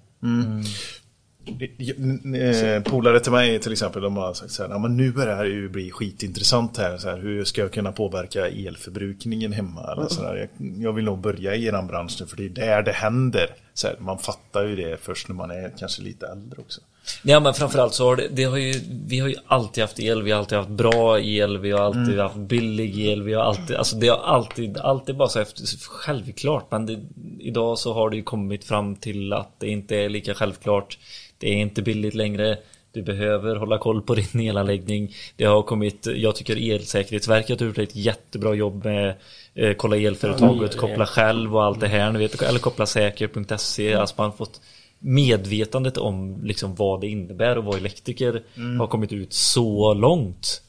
[2.77, 5.45] Eh, Polare till mig till exempel, de har sagt så här, "Ja, men nu börjar
[5.45, 7.19] det ju bli skitintressant här, så här.
[7.19, 9.93] Hur ska jag kunna påverka elförbrukningen hemma?
[9.93, 10.37] Eller så där.
[10.37, 13.47] Jag, jag vill nog börja i eran bransch nu, för det är där det händer.
[13.75, 16.81] Så här, man fattar ju det först när man är kanske lite äldre också.
[17.23, 20.23] Ja men framförallt så har det, det har ju, vi har ju alltid haft el,
[20.23, 22.19] vi har alltid haft bra el, vi har alltid Mm.
[22.19, 26.71] haft billig el, vi har alltid, alltså det har alltid, alltid bara så efter, självklart
[26.71, 27.01] men det,
[27.41, 30.99] idag så har det ju kommit fram till att det inte är lika självklart.
[31.39, 32.59] Det är inte billigt längre.
[32.93, 35.15] Du behöver hålla koll på din elanläggning.
[35.37, 39.15] Det har kommit, jag tycker Elsäkerhetsverket har gjort ett jättebra jobb med
[39.55, 42.13] eh, kolla elföretaget, koppla själv och allt det här.
[42.13, 43.95] Ni vet, eller koppla säker.se.
[43.95, 44.61] Alltså man fått
[44.99, 48.43] medvetandet om liksom vad det innebär och vad elektriker
[48.79, 50.61] har kommit ut så långt.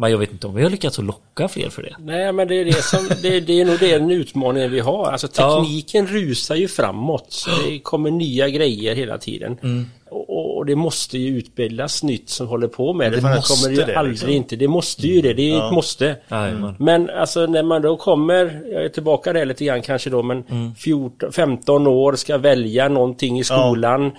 [0.00, 1.96] Men jag vet inte om vi har lyckats att locka fler för det.
[1.98, 5.10] Nej men det är, det, som, det, det är nog den utmaningen vi har.
[5.10, 7.26] Alltså tekniken rusar ju framåt.
[7.28, 9.58] Så det kommer nya grejer hela tiden.
[9.62, 9.86] Mm.
[10.10, 13.20] Och, och det måste ju utbildas nytt som håller på med det.
[13.20, 14.30] det måste kommer det ju det, aldrig liksom.
[14.30, 14.56] inte.
[14.56, 15.34] Det måste ju det.
[15.34, 16.16] Det är ett måste.
[16.30, 16.74] Jajamän.
[16.78, 20.44] Men alltså när man då kommer, jag är tillbaka där lite grann kanske då, men
[20.50, 20.74] Mm.
[20.74, 24.10] 14, 15 år ska välja någonting i skolan.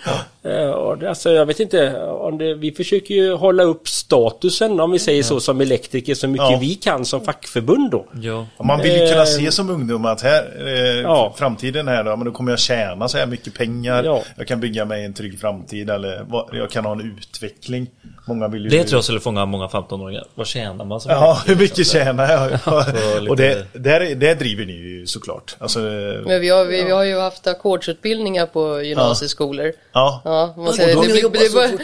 [0.44, 4.92] Eh, och alltså jag vet inte, om det, vi försöker ju hålla upp statusen om
[4.92, 6.58] vi säger så som elektriker så mycket Ja.
[6.62, 8.06] vi kan som fackförbund då.
[8.22, 8.46] Ja.
[8.64, 11.34] Man vill ju kunna Eh, se som ungdom att här, eh, Ja.
[11.38, 14.04] framtiden här då, men då kommer jag tjäna så här mycket pengar.
[14.04, 14.22] Ja.
[14.38, 17.90] Jag kan bygga mig en trygg framtid eller jag kan ha en utveckling.
[18.30, 18.70] Många vill ju...
[18.70, 20.24] Det tror jag skulle fånga många 15-åringar.
[20.36, 22.00] Vad tjänar man som Ja, hur mycket liksom?
[22.00, 23.30] tjänar jag?
[23.30, 25.56] och det, där, där driver ni ju såklart.
[25.60, 29.72] Alltså, Men vi har, vi, vi har ju haft ackordsutbildningar på gymnasieskolor.
[29.94, 30.22] ja.
[30.26, 31.40] Ja, man säger, det, det,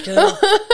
[0.05, 0.29] det, det,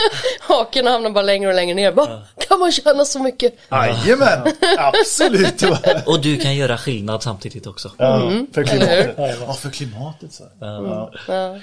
[0.40, 1.92] haken hamnar bara längre och längre ner.
[1.92, 3.54] Bara, Kan man tjäna så mycket?
[3.72, 4.40] Jajamän,
[4.78, 5.64] absolut.
[6.06, 7.92] Och du kan göra skillnad samtidigt också.
[7.98, 8.48] Ja, Mm.
[8.54, 9.16] för klimatet.
[9.48, 10.44] Ja, för klimatet så.
[10.60, 11.12] Ja.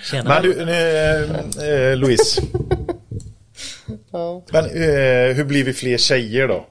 [0.03, 0.63] Tjänar Men du,
[1.69, 2.43] eh, eh, Louise.
[4.13, 4.43] Ja.
[4.53, 6.67] Men eh, hur blir vi fler tjejer då?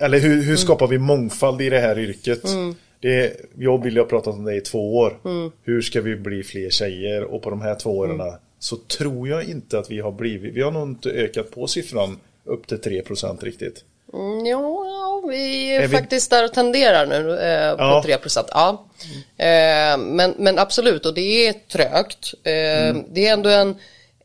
[0.00, 2.42] Eller hur, hur skapar vi mångfald i det här yrket?
[3.00, 5.18] Det, jag och Billy har pratat om det i två år.
[5.64, 7.22] Hur ska vi bli fler tjejer?
[7.24, 8.20] Och på de här två åren
[8.58, 12.18] så tror jag inte att vi har blivit, vi har nog inte ökat på siffran
[12.44, 13.84] upp till 3% riktigt.
[14.14, 18.02] Mm, Ja, vi är, Är vi- faktiskt där och tenderar nu eh, på Ja.
[18.04, 18.46] 3 procent.
[18.50, 18.84] Ja.
[19.36, 22.34] Eh, men, men absolut, och det är trögt.
[22.44, 23.74] Eh, Det är ändå en,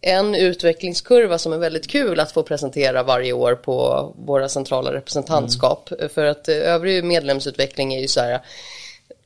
[0.08, 5.90] en utvecklingskurva som är väldigt kul att få presentera varje år på våra centrala representantskap.
[6.14, 8.42] För att eh, övrig medlemsutveckling är ju så här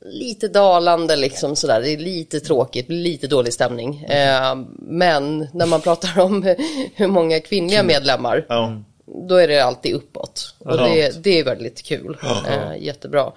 [0.05, 1.81] lite dalande liksom sådär.
[1.81, 4.03] Det är lite tråkigt, lite dålig stämning.
[4.03, 6.43] Eh, men när man pratar om
[6.95, 8.81] hur många kvinnliga medlemmar Ja.
[9.05, 10.55] då är det alltid uppåt.
[10.59, 12.17] Och det, det är väldigt kul.
[12.47, 13.31] Eh, jättebra.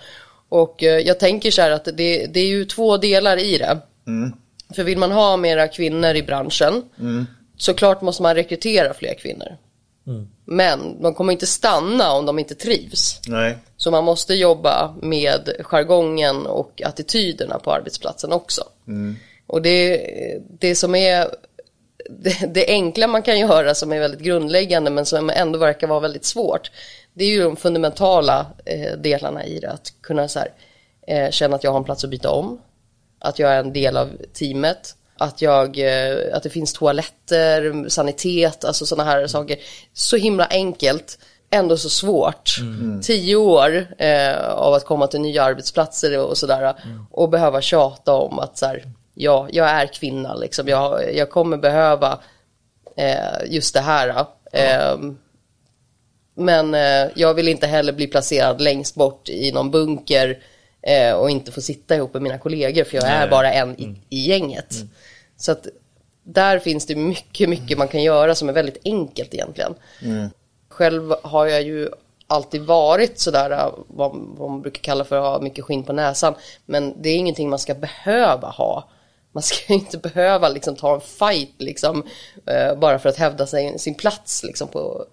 [0.48, 3.78] Och eh, jag tänker så här att det, det är ju två delar i det.
[4.74, 6.82] För vill man ha mera kvinnor i branschen
[7.56, 9.56] såklart måste man rekrytera fler kvinnor.
[10.44, 13.20] Men de kommer inte stanna om de inte trivs.
[13.26, 13.58] Nej.
[13.76, 18.64] Så man måste jobba med jargongen och attityderna på arbetsplatsen också.
[19.46, 20.06] Och det,
[20.58, 21.28] det som är
[22.10, 26.00] det, det enkla man kan göra som är väldigt grundläggande men som ändå verkar vara
[26.00, 26.70] väldigt svårt.
[27.14, 29.70] Det är ju de fundamentala eh, delarna i det.
[29.70, 30.48] Att kunna så här,
[31.06, 32.60] eh, känna att jag har en plats att byta om.
[33.24, 34.96] Att jag är en del av teamet.
[35.18, 39.58] Att, jag, eh, att det finns toaletter, sanitet, alltså sådana här saker.
[39.92, 41.18] Så himla enkelt,
[41.50, 42.56] ändå så svårt.
[43.02, 46.74] Tio år eh, av att komma till nya arbetsplatser och sådär.
[47.10, 50.68] Och behöva tjata om att så här, ja, jag är kvinna liksom.
[50.68, 52.20] Jag, jag kommer behöva
[52.96, 54.26] eh, just det här.
[54.52, 54.96] Eh,
[56.36, 60.38] men eh, jag vill inte heller bli placerad längst bort i någon bunker
[60.86, 63.94] eh, och inte få sitta ihop med mina kollegor för jag är bara en i,
[64.08, 64.74] i gänget.
[65.36, 65.66] Så att
[66.22, 69.74] där finns det mycket, mycket man kan göra som är väldigt enkelt egentligen.
[70.68, 71.88] Själv har jag ju
[72.26, 75.92] alltid varit sådär eh, vad, vad man brukar kalla för att ha mycket skinn på
[75.92, 76.34] näsan.
[76.66, 78.88] Men det är ingenting man ska behöva ha.
[79.32, 82.04] Man ska ju inte behöva liksom ta en fight liksom,
[82.46, 84.42] eh, bara för att hävda sig, sin plats.
[84.44, 85.06] Liksom, på,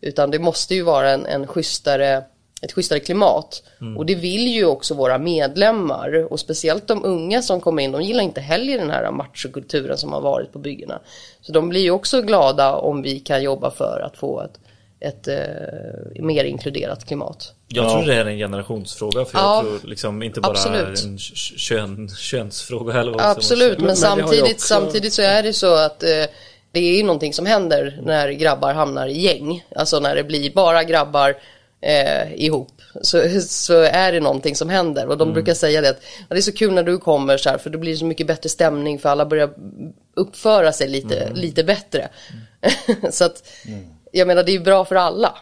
[0.00, 2.24] utan det måste ju vara en, en schysstare,
[2.62, 3.62] ett schysstare klimat.
[3.96, 6.32] Och det vill ju också våra medlemmar.
[6.32, 10.12] Och speciellt de unga som kommer in, de gillar inte heller den här machokulturen som
[10.12, 11.00] har varit på byggena.
[11.40, 14.58] Så de blir ju också glada om vi kan jobba för att få ett,
[15.00, 17.52] ett eh, mer inkluderat klimat.
[17.68, 21.04] Jag tror det är en generationsfråga för Ja, jag tror liksom inte bara absolut.
[21.04, 25.52] en kö- kön, könsfråga eller vad Absolut, men, Men- samtidigt, också- samtidigt så är det
[25.52, 26.08] så att eh,
[26.72, 29.64] det är ju någonting som händer när grabbar hamnar i gäng.
[29.76, 31.36] Alltså när det blir bara grabbar
[31.86, 32.82] eh, ihop.
[33.02, 35.06] Så, så är det någonting som händer.
[35.06, 37.58] Och de brukar säga det att det är så kul när du kommer så här
[37.58, 39.50] för då blir det så mycket bättre stämning för alla börjar
[40.14, 42.08] uppföra sig lite, lite bättre.
[43.10, 43.48] så att
[44.12, 45.34] jag menar det är ju bra för alla.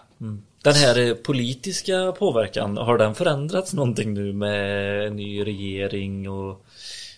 [0.63, 6.65] Den här eh, politiska påverkan, har den förändrats någonting nu med en ny regering och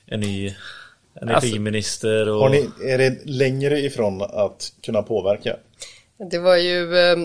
[0.07, 0.55] en ny
[1.21, 2.41] energiminister och...
[2.41, 5.57] Har ni, är det längre ifrån att kunna påverka?
[6.31, 7.17] Det var ju, eh,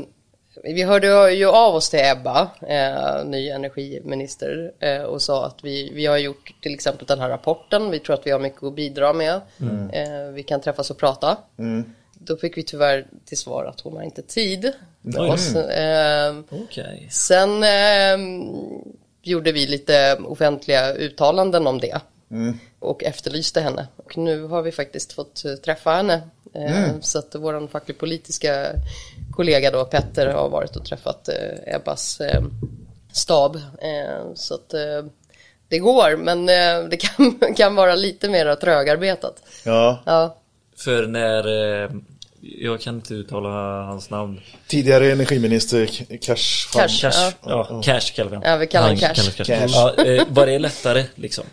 [0.64, 5.92] vi hörde ju av oss till Ebba, eh, ny energiminister, eh, och sa att vi,
[5.94, 8.76] vi har gjort till exempel den här rapporten, vi tror att vi har mycket att
[8.76, 9.42] bidra med,
[9.94, 11.38] eh, vi kan träffas och prata.
[12.14, 15.30] Då fick vi tyvärr till svar att hon har inte tid med Oj.
[15.30, 15.56] oss.
[15.56, 17.08] Eh, Okej.
[17.12, 18.46] Sen eh,
[19.22, 22.00] gjorde vi lite offentliga uttalanden om det
[22.80, 23.88] och efterlyste henne.
[23.96, 26.22] Och nu har vi faktiskt fått träffa henne.
[26.54, 28.68] Eh, Så att vår facklig politiska
[29.32, 32.42] kollega då, Petter, har varit och träffat eh, Ebbas eh,
[33.14, 33.56] stab.
[33.56, 35.06] Eh, så att eh,
[35.68, 39.36] det går, men eh, det kan, kan vara lite mer trögarbetat.
[39.66, 40.04] Ja.
[40.06, 40.38] Ja,
[40.78, 41.48] För när...
[41.84, 41.90] eh,
[42.42, 43.50] Jag kan inte uttala
[43.84, 44.40] hans namn.
[44.68, 45.86] Tidigare energiminister
[46.18, 46.70] Cash.
[46.74, 47.02] Cash.
[47.02, 47.34] Cash.
[47.44, 47.68] Ja.
[47.70, 48.52] Ja, Cash kallar vi honom.
[48.52, 49.44] Ja, vi kallar honom Cash.
[49.44, 49.72] Cash.
[49.76, 49.94] Ja,
[50.30, 51.44] var det lättare liksom?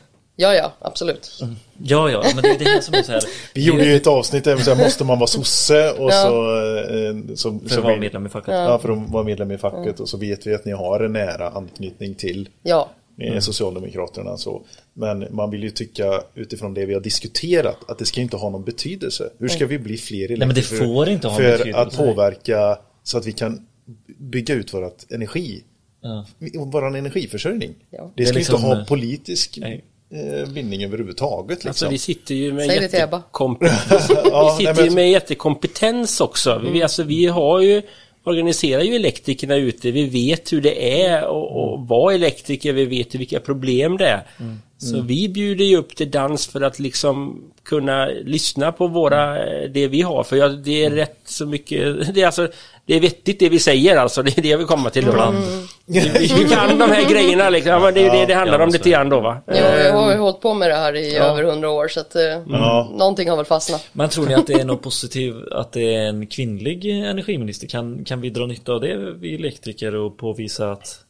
[0.40, 1.40] Ja, ja absolut.
[1.82, 3.22] Ja, ja, men det är det här som är så här.
[3.54, 6.22] Vi gjorde ju ett avsnitt där vi sa, måste man vara sosse och Ja.
[6.22, 8.54] så, eh, så, För att vara medlem i facket.
[8.54, 11.12] Ja, för att vara medlem i facket och så vet vi att ni har en
[11.12, 14.36] nära anknytning till Ja, eh, Socialdemokraterna.
[14.36, 14.62] Så.
[14.94, 18.50] Men man vill ju tycka utifrån det vi har diskuterat att det ska inte ha
[18.50, 19.30] någon betydelse.
[19.38, 21.78] Hur ska vi bli fler men det får inte ha för betydelse.
[21.80, 23.66] att påverka så att vi kan
[24.18, 25.62] bygga ut vårt energi,
[26.00, 26.26] Ja.
[26.54, 27.74] vår energiförsörjning.
[27.90, 27.98] Ja.
[27.98, 29.84] Det ska Det är inte liksom, ha eh, politisk nej.
[30.10, 31.50] Eh, bindning överhuvudtaget.
[31.50, 31.68] Liksom.
[31.68, 34.10] Alltså vi sitter ju med jättekompetens.
[34.24, 36.62] Ja, vi sitter men- med jättekompetens också.
[36.72, 37.82] Vi, alltså, vi har ju
[38.24, 39.90] organiserar ju elektrikerna ute.
[39.90, 42.72] Vi vet hur det är och, och vara elektriker.
[42.72, 44.26] Vi vet vilka problem det är.
[44.78, 49.70] Så vi bjuder ju upp till dans för att liksom kunna lyssna på våra, eh,
[49.70, 50.24] det vi har.
[50.24, 52.48] För jag, det är rätt så mycket, det är alltså,
[52.86, 54.22] det är vettigt det vi säger alltså.
[54.22, 55.08] Det är det vill komma till.
[55.08, 55.36] Ibland.
[55.86, 57.72] Vi, vi kan de här grejerna liksom.
[57.72, 59.42] Ja, men det är det det handlar Ja, om lite grann då va.
[59.46, 62.16] Jo, jag har ju hållit på med det här i över hundra år så att
[62.48, 62.90] Ja.
[62.98, 63.88] någonting har väl fastnat.
[63.92, 67.66] Men tror ni att det är något positivt att det är en kvinnlig energiminister?
[67.66, 71.00] Kan, kan vi dra nytta av det, vi elektriker, och påvisa att...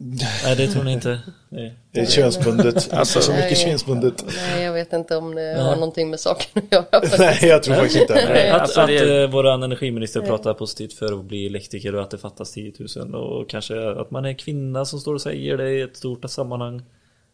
[0.00, 1.20] Nej, det tror ni inte?
[1.48, 1.74] Nej.
[1.92, 2.88] Det är könsbundet.
[2.92, 4.24] Alltså, så mycket könsbundet.
[4.26, 7.02] Nej, jag vet inte om det har någonting med saken att göra.
[7.18, 8.14] Nej, jag tror faktiskt inte.
[8.14, 12.02] Nej, Att, alltså att det- eh, våran energiminister pratar positivt för att bli elektriker och
[12.02, 15.56] att det fattas 10 000 och kanske att man är kvinna som står och säger
[15.56, 16.82] det i ett stort sammanhang.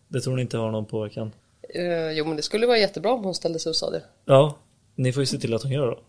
[0.09, 1.33] Det tror ni inte har någon påverkan?
[1.75, 4.03] Eh, jo, men det skulle vara jättebra om hon ställde sig och sa det.
[4.25, 4.59] Ja,
[4.95, 6.01] ni får ju se till att hon gör det då.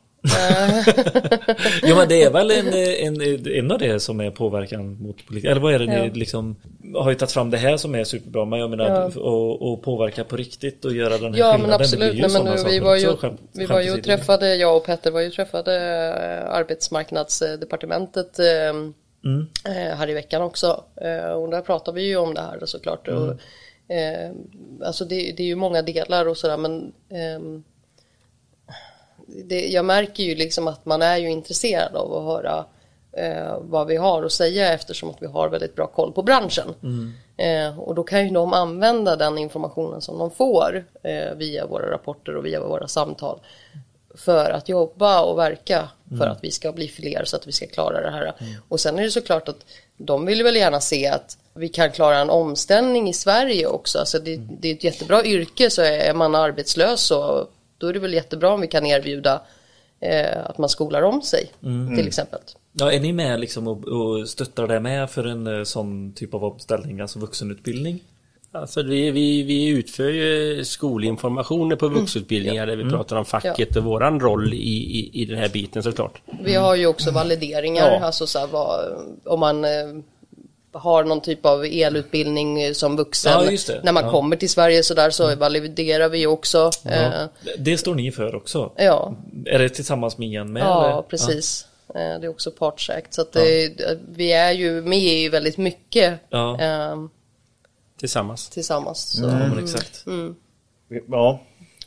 [1.83, 5.49] Jo men det är väl en, en, en av det som är påverkan mot politik.
[5.51, 6.03] Eller vad är det Ja.
[6.03, 6.55] ni liksom
[6.95, 8.45] har ju tagit fram det här som är superbra.
[8.45, 8.95] Men jag menar Ja.
[9.03, 11.87] att och, och påverka på riktigt och göra den här Ja, men skillnaden.
[11.91, 12.33] Det blir absolut.
[12.33, 15.21] Nej, men nu, vi var ju, skämt- vi var ju träffade, jag och Petter var
[15.21, 18.45] ju träffade eh, arbetsmarknadsdepartementet eh,
[19.25, 19.45] Mm.
[19.65, 20.67] eh, här i veckan också.
[21.35, 23.07] Och där pratar vi ju om det här såklart.
[23.07, 23.23] Mm.
[23.23, 23.35] Och,
[24.85, 27.63] alltså det, det är ju många delar och sådär men ehm,
[29.25, 32.65] det, jag märker ju liksom att man är ju intresserad av att höra
[33.11, 36.73] eh, vad vi har att säga eftersom att vi har väldigt bra koll på branschen.
[37.37, 41.91] Eh, och då kan ju de använda den informationen som de får eh, via våra
[41.91, 43.39] rapporter och via våra samtal
[44.17, 47.67] för att jobba och verka för att vi ska bli fler så att vi ska
[47.67, 48.33] klara det här.
[48.69, 49.65] Och sen är det såklart att
[49.97, 53.99] de vill väl gärna se att vi kan klara en omställning i Sverige också.
[53.99, 57.47] Alltså det, det är ett jättebra yrke så är man arbetslös så
[57.77, 59.41] då är det väl jättebra om vi kan erbjuda
[59.99, 61.51] eh, att man skolar om sig
[61.97, 62.39] till exempel.
[62.71, 66.33] Ja, är ni med liksom och, och stöttar det med för en eh, sån typ
[66.33, 68.03] av omställning, alltså vuxenutbildning?
[68.51, 73.83] Alltså vi, vi, vi utför ju skolinformationer på vuxenutbildningar där vi pratar om facket och
[73.83, 76.21] våran roll i, i, i den här biten såklart.
[76.43, 77.99] Vi har ju också valideringar, Ja.
[78.05, 78.79] alltså så här, vad,
[79.25, 79.69] om man eh,
[80.75, 83.31] har någon typ av elutbildning som vuxen.
[83.67, 83.75] Ja.
[83.83, 84.11] När man Ja.
[84.11, 86.71] kommer till Sverige så där så validerar vi också.
[86.83, 87.25] Ja, eh,
[87.59, 88.71] Det står ni för också?
[88.77, 89.13] ja,
[89.45, 90.63] Är det tillsammans med Ian med?
[90.63, 91.01] ja eller?
[91.01, 91.65] precis.
[91.89, 93.13] Eh, Det är också partsäkt.
[93.13, 93.73] Så att det,
[94.09, 96.61] vi är ju med i väldigt mycket Ja.
[96.61, 96.95] eh,
[97.99, 98.49] Tillsammans.
[98.49, 99.17] tillsammans.
[99.17, 99.23] Så.
[99.23, 100.05] Ja, men exakt.
[101.11, 101.39] Ja,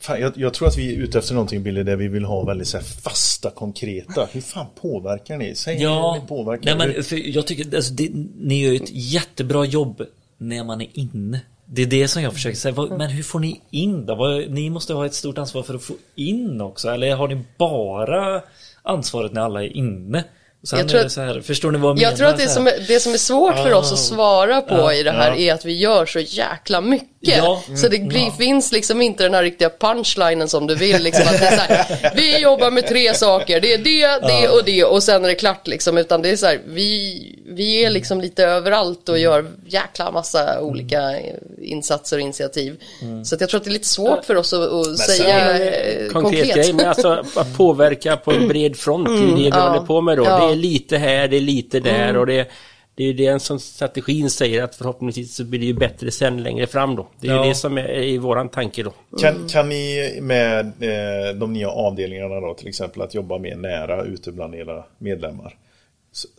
[0.08, 2.44] fan, jag, jag tror att vi är ute efter någonting Billy där vi vill ha
[2.44, 4.28] väldigt så här, fasta, konkreta.
[4.32, 5.54] Hur fan påverkar ni?
[5.54, 6.64] Säg hur Ja, ni påverkar.
[6.76, 10.02] nej, men Hur- för jag tycker alltså, det, ni gör ett jättebra jobb
[10.38, 11.40] när man är inne.
[11.70, 12.74] Det är det som jag försöker säga.
[12.98, 14.42] Men hur får ni in då?
[14.48, 16.88] Ni måste ha ett stort ansvar för att få in också.
[16.88, 18.42] Eller har ni bara
[18.82, 20.24] ansvaret när alla är inne?
[20.62, 22.10] Sen Jag tror att- så här, förstår ni vad jag menar?
[22.10, 23.98] Jag tror att det Så här- som, är, det som är svårt för oss att
[23.98, 25.36] svara på Ja, i det här ja.
[25.36, 27.08] är att vi gör så jäkla mycket.
[27.20, 31.02] Ja, så det blir, finns liksom inte den här riktiga punchlinen som du vill.
[31.02, 34.48] Liksom, att det är så här, vi jobbar med tre saker, det är det, det
[34.48, 35.98] och det och sen är det klart liksom.
[35.98, 40.60] Utan det är så här, vi vi är liksom lite överallt och gör jäkla massa
[40.60, 42.80] olika eh, insatser och initiativ.
[43.24, 46.08] Så att jag tror att det är lite svårt för oss att, att säga eh,
[46.08, 46.54] konkret, konkret.
[46.54, 49.68] grej, men alltså att påverka på en bred front, det är ju det vi ja,
[49.68, 50.24] håller på med då.
[50.24, 50.46] ja.
[50.46, 52.50] Det är lite här, det är lite där och det,
[52.98, 56.42] det är ju det som strategin säger att förhoppningsvis så blir det ju bättre sen
[56.42, 57.08] längre fram då.
[57.20, 57.42] Det är Ja.
[57.44, 58.92] ju det som är i våran tanke då.
[59.20, 64.04] Kan, kan ni med eh, de nya avdelningarna då till exempel att jobba mer nära
[64.04, 65.56] ute bland era medlemmar?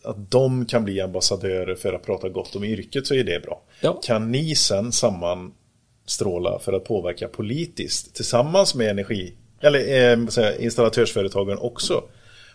[0.04, 3.62] Att de kan bli ambassadörer för att prata gott om yrket så är det bra.
[3.82, 4.00] Ja.
[4.04, 12.04] Kan ni sen sammanstråla för att påverka politiskt tillsammans med energi eller eh, installatörsföretagen också?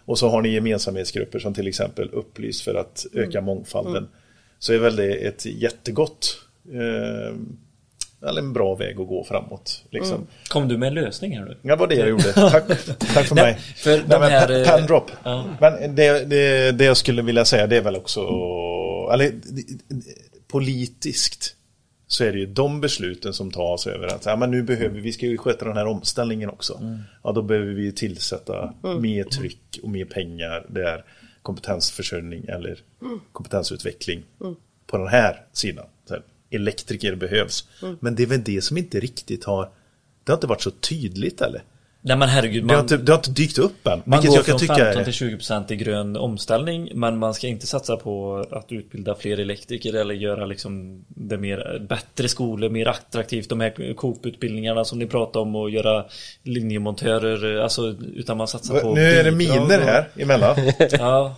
[0.04, 4.08] Och så har ni gemensamhetsgrupper som till exempel Upplys för att öka mångfalden.
[4.58, 6.36] Så är väl det ett jättegott
[6.72, 7.34] eh,
[8.28, 9.84] eller en bra väg att gå framåt.
[9.90, 10.26] Liksom.
[10.48, 11.56] Kom du med en lösning här nu?
[11.62, 12.32] Ja, var det jag gjorde.
[12.34, 12.66] Tack,
[13.14, 13.58] tack för mig.
[13.76, 15.10] för Nej, de här, pen- eh, pen drop.
[15.24, 15.44] ja.
[15.60, 18.20] Men det, det, det jag skulle vilja säga det är väl också,
[19.12, 19.32] eller
[20.48, 21.54] politiskt
[22.14, 25.12] så är det ju de besluten som tas över att ja, men nu behöver vi
[25.12, 26.78] ska ju sköta den här omställningen också.
[26.80, 26.98] Mm.
[27.22, 31.04] Ja, då behöver vi tillsätta mer tryck och mer pengar där
[31.42, 32.78] kompetensförsörjning eller
[33.32, 34.22] kompetensutveckling
[34.86, 35.86] på den här sidan.
[36.08, 37.68] Så här, elektriker behövs.
[38.00, 39.70] Men det är väl det som inte riktigt har
[40.24, 41.62] det har inte varit så tydligt eller?
[42.06, 44.02] Nej men herregud, Det har man, inte, det har inte dykt upp än.
[44.04, 45.04] man går jag kan från tycka 15 är...
[45.04, 49.94] till 20% i grön omställning Men man ska inte satsa på att utbilda fler elektriker
[49.94, 55.40] eller göra liksom det mer bättre skolor, mer attraktivt De här Coop-utbildningarna som ni pratar
[55.40, 56.04] om och göra
[56.42, 60.56] linjemontörer Alltså utan man satsar på Nu är det miner här emellan.
[60.90, 61.36] Ja,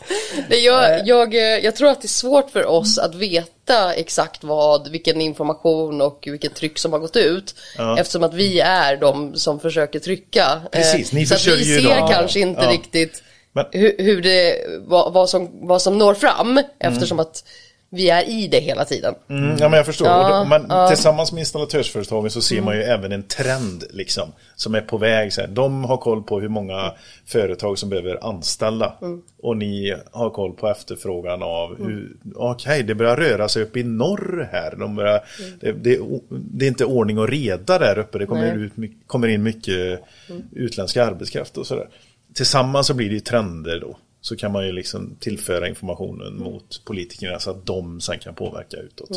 [0.51, 4.45] Nej, jag, jag, eh, jag tror att det är svårt för oss att veta exakt
[4.45, 7.55] vad, vilken information och vilket tryck som har gått ut.
[7.79, 7.99] Ja.
[7.99, 10.61] Eftersom att vi är de som försöker trycka.
[10.73, 12.71] Precis, ni Eh, så att vi försöker ser då- kanske inte Ja.
[12.73, 14.57] riktigt Men- hur, hur det,
[14.87, 16.61] vad, vad, som, vad som når fram.
[16.81, 17.45] Eftersom att
[17.91, 19.15] vi är i det hela tiden.
[19.29, 20.09] Mm, ja, men jag förstår.
[20.09, 20.89] Ja, men ja.
[20.89, 25.33] tillsammans med installatörsföretagen så ser man ju även en trend liksom, som är på väg.
[25.33, 25.49] Så här.
[25.49, 26.93] De har koll på hur många
[27.27, 28.95] företag som behöver anställa.
[29.43, 33.83] Och ni har koll på efterfrågan av hur, okej, det börjar röra sig upp i
[33.83, 34.77] norr här.
[34.77, 35.21] De börjar,
[35.61, 35.99] det, det,
[36.31, 38.19] det är inte ordning och reda där uppe.
[38.19, 38.73] Det kommer, ut,
[39.07, 40.01] kommer in mycket
[40.53, 41.89] utländsk arbetskraft och sådär.
[42.35, 43.97] Tillsammans så blir det ju trender då.
[44.27, 48.77] Så kan man ju liksom tillföra informationen mot politikerna så att de sen kan påverka
[48.77, 49.11] utåt.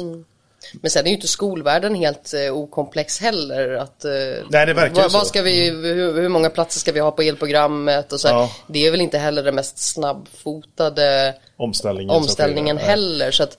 [0.82, 3.70] Men sen är ju inte skolvärlden helt eh, okomplex heller.
[3.74, 4.12] Att, eh,
[4.50, 5.18] Nej, det verkar vad, så.
[5.18, 8.14] vad ska vi, hur, hur många platser ska vi ha på elprogrammet?
[8.14, 8.28] Och så.
[8.28, 8.52] Ja.
[8.68, 12.76] Det är väl inte heller den mest snabbfotade Omställningen, omställningen.
[12.76, 12.86] Nej.
[12.86, 13.32] heller.
[13.32, 13.58] Så att,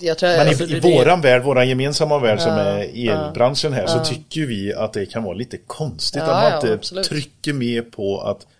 [0.00, 3.72] ja, tror, Men alltså, i, i det- våran värld, våran gemensamma värld som är elbranschen
[3.72, 6.74] här, så tycker vi att det kan vara lite konstigt Ja, att man ja, inte
[6.74, 7.08] absolut.
[7.08, 8.54] trycker mer på att mm,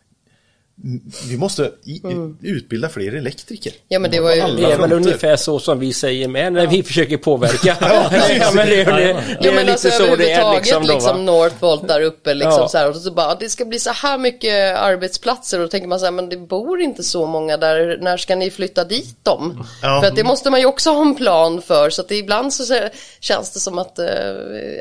[1.28, 2.03] vi måste i,
[2.43, 3.72] utbilda fler elektriker.
[3.89, 6.66] Ja, men det var ju- Det är väl ungefär så som vi säger med när
[6.66, 7.76] vi försöker påverka.
[8.41, 11.26] ja, men det, det, det, Ja är men lite alltså så det är liksom liksom,
[11.26, 11.33] då?
[11.33, 12.68] Northvolt där uppe liksom Ja.
[12.68, 15.89] så här, och så bara det ska bli så här mycket arbetsplatser och då tänker
[15.89, 19.24] man så här men det bor inte så många där, när ska ni flytta dit
[19.24, 19.66] dem?
[19.83, 20.01] Ja.
[20.01, 22.53] För att det måste man ju också ha en plan för så att det ibland
[22.53, 22.74] så så
[23.20, 24.07] känns det som att eh,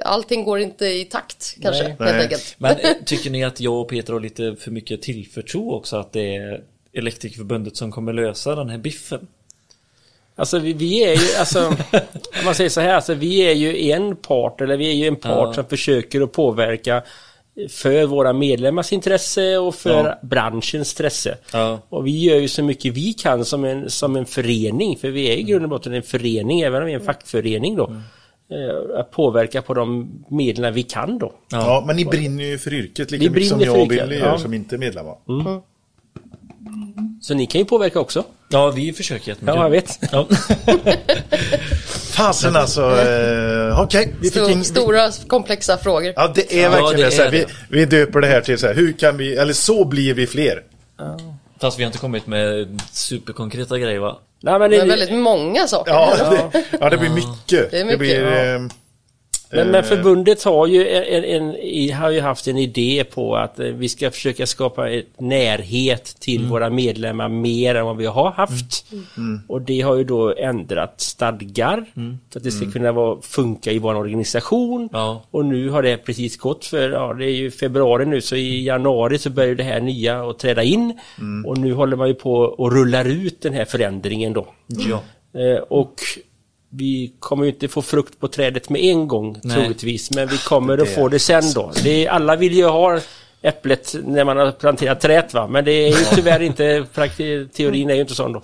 [0.06, 1.89] allting går inte i takt kanske Nej.
[2.00, 2.22] helt Nej.
[2.22, 2.56] enkelt.
[2.58, 6.14] Men eh, tycker ni att jag och Peter har lite för mycket tillförtro också att
[6.14, 6.62] det är
[6.94, 9.28] Elektrikerförbundet som kommer lösa den här biffen?
[10.36, 11.60] Alltså vi, vi är ju, alltså,
[12.40, 15.08] om man säger så här, alltså, vi är ju en part, eller vi är ju
[15.08, 15.54] en part Ja.
[15.54, 17.04] som försöker att påverka
[17.70, 20.20] för våra medlemmars intresse och för Ja.
[20.22, 21.38] branschens intresse.
[21.54, 21.80] Ja.
[21.90, 25.30] Och vi gör ju så mycket vi kan som en, som en förening, för vi
[25.30, 27.92] är i grund och botten en förening, även om vi är en fackförening då.
[28.52, 31.34] Eh, Att påverka på de medlen vi kan då.
[31.52, 34.38] Ja, men ni brinner ju för yrket lika mycket som jag och Billy gör ja.
[34.38, 35.16] som inte är medlemmar.
[37.22, 38.24] Så ni kan ju påverka också.
[38.49, 39.55] Ja, vi försöker jättemycket.
[39.55, 39.99] Ja, jag vet.
[40.11, 40.28] Ja.
[42.11, 44.15] Fasen alltså, eh, okej.
[44.22, 46.13] vi in- Stora komplexa frågor.
[46.15, 47.11] Ja, det är Ja, verkligen det det.
[47.11, 47.47] Så här, är vi, det.
[47.70, 50.63] vi döper det här till så här, hur kan vi, eller så blir vi fler.
[51.61, 54.17] Fast vi har inte kommit med superkonkreta grejer va?
[54.41, 55.91] Nej, men det, väldigt många saker.
[55.91, 56.13] Ja,
[56.51, 57.72] det, ja, det blir mycket.
[57.72, 58.55] Det är mycket, blir, ja.
[58.55, 58.61] eh,
[59.52, 63.66] Men, men förbundet har ju, en, en, har ju haft en idé på att eh,
[63.66, 68.86] vi ska försöka skapa ett närhet till våra medlemmar mer än vad vi har haft.
[69.47, 71.86] Och det har ju då ändrat stadgar
[72.32, 74.89] för att det ska kunna vara, funka i vår organisation.
[74.91, 75.24] Ja.
[75.32, 78.64] Och nu har det precis gått för, ja det är ju februari nu så i
[78.64, 81.00] januari så börjar det här nya att träda in.
[81.45, 84.47] Och nu håller man ju på och rullar ut den här förändringen då.
[84.68, 85.04] Ja.
[85.34, 85.93] Eh, och
[86.70, 89.55] vi kommer ju inte få frukt på trädet med en gång Nej.
[89.55, 91.72] troligtvis, men vi kommer att få det sen då.
[91.84, 92.99] Det är, alla vill ju ha
[93.41, 95.47] äpplet när man har planterat träet va.
[95.47, 96.86] Men det är ju tyvärr inte,
[97.53, 98.41] teorin är ju inte sån då.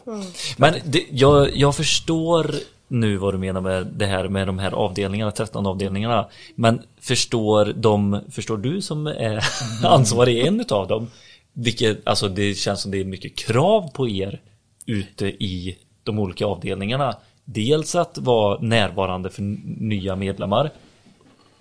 [0.57, 2.55] Men det, jag, jag förstår
[2.88, 6.28] nu vad du menar med det här med de här avdelningarna, 13 avdelningarna.
[6.55, 9.43] Men förstår de, förstår du som är
[9.84, 11.07] ansvarig i en utav dem,
[11.53, 14.41] vilket, alltså det känns som det är mycket krav på er
[14.86, 17.15] ute i de olika avdelningarna.
[17.46, 19.41] Dels att vara närvarande för
[19.82, 20.70] nya medlemmar,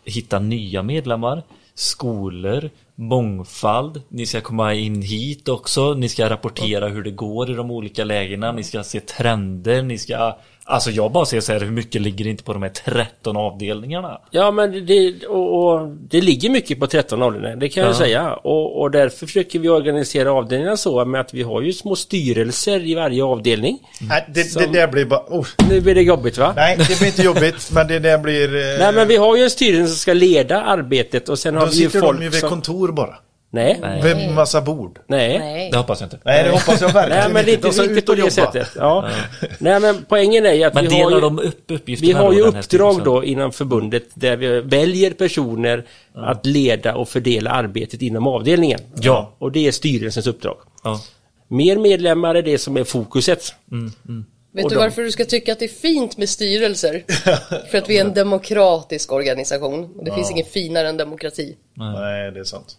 [0.04, 1.42] hitta nya medlemmar,
[1.74, 4.02] skolor, mångfald.
[4.08, 5.94] Ni ska komma in hit också.
[5.94, 8.52] Ni ska rapportera hur det går i de olika lägena.
[8.52, 9.82] Ni ska se trender.
[9.82, 10.36] Ni ska...
[10.66, 14.18] Alltså jag bara ser så här, hur mycket ligger inte på de här 13 avdelningarna?
[14.30, 17.96] Ja men det, och, och, det ligger mycket på 13 avdelningar, det kan jag Ja.
[17.98, 18.32] säga.
[18.34, 22.80] Och, och därför försöker vi organisera avdelningarna så med att vi har ju små styrelser
[22.86, 23.78] i varje avdelning.
[24.00, 25.22] Nej, det, det Som- där blir bara...
[25.28, 25.46] Oh.
[25.68, 26.52] Nu blir det jobbigt va?
[26.56, 28.56] Nej, det blir inte jobbigt, men det där blir...
[28.56, 31.66] Eh, Nej men vi har ju en styrelse som ska leda arbetet och sen har
[31.66, 32.48] Då vi ju sitter folk de ju vid som...
[32.48, 33.14] kontor bara.
[33.54, 34.30] Nej, Nej.
[34.32, 34.98] Massa bord.
[35.06, 35.38] nej.
[35.38, 35.70] Nej.
[35.70, 36.18] Det hoppas jag inte.
[36.24, 38.20] Nej, det hoppas jag verkligen Nej men det är De inte ut på och det
[38.20, 38.30] jobba.
[38.30, 38.68] sättet.
[38.76, 39.08] Ja.
[39.58, 41.20] Nej men poängen är ju att Men vi har ju...
[41.20, 45.84] de upp Vi har ju uppdrag då inom förbundet där vi väljer personer
[46.14, 48.80] att leda och fördela arbetet inom avdelningen.
[49.00, 49.32] Ja.
[49.38, 50.56] Och det är styrelsens uppdrag.
[50.84, 51.00] Ja.
[51.48, 53.54] Mer medlemmar är det som är fokuset.
[54.52, 57.04] Vet Och du de- varför du ska tycka att det är fint med styrelser?
[57.70, 59.94] För att vi är en demokratisk organisation.
[59.98, 61.56] Och det finns inget finare än demokrati.
[61.74, 62.76] Nej, det är sant.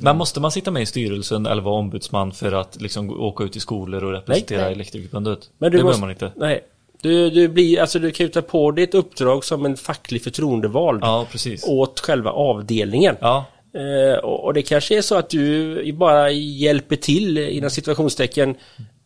[0.00, 3.56] Men måste man sitta med i styrelsen eller vara ombudsman för att liksom åka ut
[3.56, 4.72] i skolor och representera Nej.
[4.72, 5.50] Elektrikerförbundet?
[5.58, 6.40] Men du det måste, behöver man inte.
[6.40, 6.64] Nej.
[7.02, 10.22] Du, du, blir, alltså du kan ju ta på dig ett uppdrag som en facklig
[10.22, 11.64] förtroendevald Ja, precis.
[11.66, 13.16] åt själva avdelningen.
[13.20, 13.44] Ja,
[13.76, 18.54] Eh, och, och det kanske är så att du bara hjälper till inom situationstecken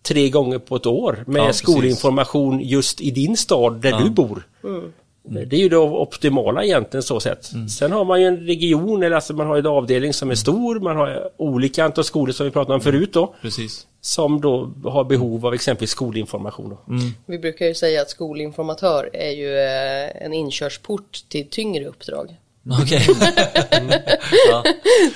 [0.03, 4.43] tre gånger på ett år med Ja, skolinformation just i din stad där du bor.
[5.31, 7.53] Det är ju det optimala egentligen så sett.
[7.53, 7.68] Mm.
[7.68, 10.81] Sen har man ju en region, eller alltså man har en avdelning som är stor,
[10.81, 13.87] man har olika antal skolor som vi pratade om förut då, precis.
[14.01, 16.70] som då har behov av exempelvis skolinformation.
[16.70, 16.93] Då.
[16.95, 17.11] Mm.
[17.26, 22.37] Vi brukar ju säga att skolinformatör är ju eh, en inkörsport till tyngre uppdrag.
[22.82, 23.00] Okej.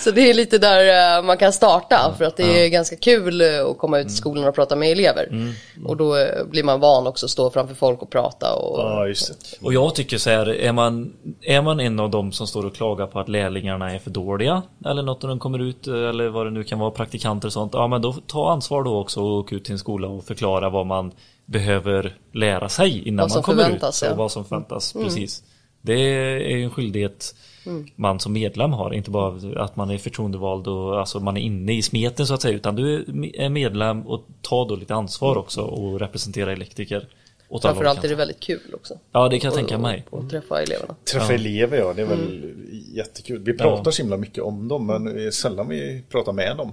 [0.01, 3.41] Så det är lite där eh, man kan starta för att det är ganska kul
[3.41, 5.55] eh, att komma ut i skolan och prata med elever.
[5.85, 9.07] Och då eh, blir man van också att stå framför folk och prata och Ja,
[9.07, 9.67] just det.
[9.67, 12.75] Och jag tycker så här, är man, är man en av dem som står och
[12.75, 16.47] klagar på att lärlingarna är för dåliga eller något när de kommer ut eller vad
[16.47, 19.39] det nu kan vara, praktikanter och sånt, ja men då ta ansvar då också och
[19.39, 21.13] åka ut till en skola och förklara vad man
[21.47, 24.15] behöver lära sig innan man kommer ut förväntas, och ja.
[24.15, 25.43] vad som förväntas, precis.
[25.85, 27.35] Det är ju en skyldighet
[27.97, 31.73] man som medlem har, inte bara att man är förtroendevald och alltså man är inne
[31.73, 33.05] i smeten så att säga, utan du
[33.35, 37.09] är medlem och tar då lite ansvar också och representerar elektriker
[37.55, 38.95] åt framförallt är det väldigt kul också.
[39.13, 40.05] Ja, det kan jag tänka mig.
[40.11, 40.95] Och träffa eleverna.
[41.13, 41.93] Träffa elever, ja.
[41.93, 42.53] Det är väl
[42.95, 43.39] jättekul.
[43.45, 46.73] Vi pratar så himla mycket om dem, men sällan vi pratar med dem.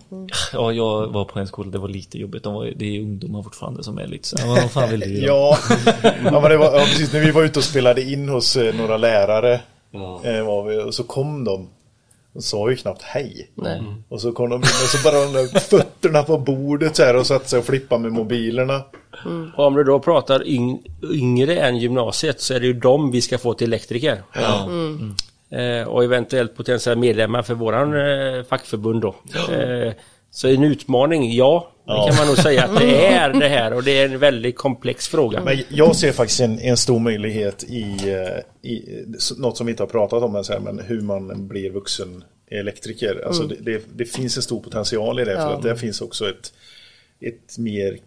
[0.53, 2.43] Ja, jag var på en skola, det var lite jobbigt.
[2.43, 5.25] De var, det är ungdomar fortfarande som är lite så vad fan vill du?
[5.25, 5.57] Ja,
[6.03, 7.13] ja, men det var, ja precis.
[7.13, 9.61] När vi var ute och spelade in hos eh, några lärare
[9.91, 10.21] Ja.
[10.23, 11.67] eh, var vi, och så kom de.
[12.33, 13.51] De sa ju knappt hej.
[13.55, 13.81] Nej.
[14.09, 17.15] Och så kom de in och så bara de där fötterna på bordet så här
[17.15, 18.81] och satte sig och flippade med mobilerna.
[19.55, 20.79] Och om du då pratar yng,
[21.13, 24.23] yngre än gymnasiet så är det ju dem vi ska få till elektriker.
[25.51, 29.15] Eh, och eventuellt potentiella medlemmar för våran eh, fackförbund då.
[29.53, 29.93] Eh,
[30.31, 31.71] så en utmaning, ja.
[31.91, 32.07] Det Ja.
[32.07, 35.07] kan man nog säga att det är det här och det är en väldigt komplex
[35.07, 35.41] fråga.
[35.43, 37.81] Men jag ser faktiskt en, en stor möjlighet i,
[38.11, 39.05] eh, i
[39.37, 42.23] något som vi inte har pratat om än, så här, men hur man blir vuxen
[42.51, 43.23] elektriker.
[43.27, 45.53] Alltså det, det, det finns en stor potential i det för Ja.
[45.55, 46.53] att det finns också ett,
[47.21, 47.97] ett mer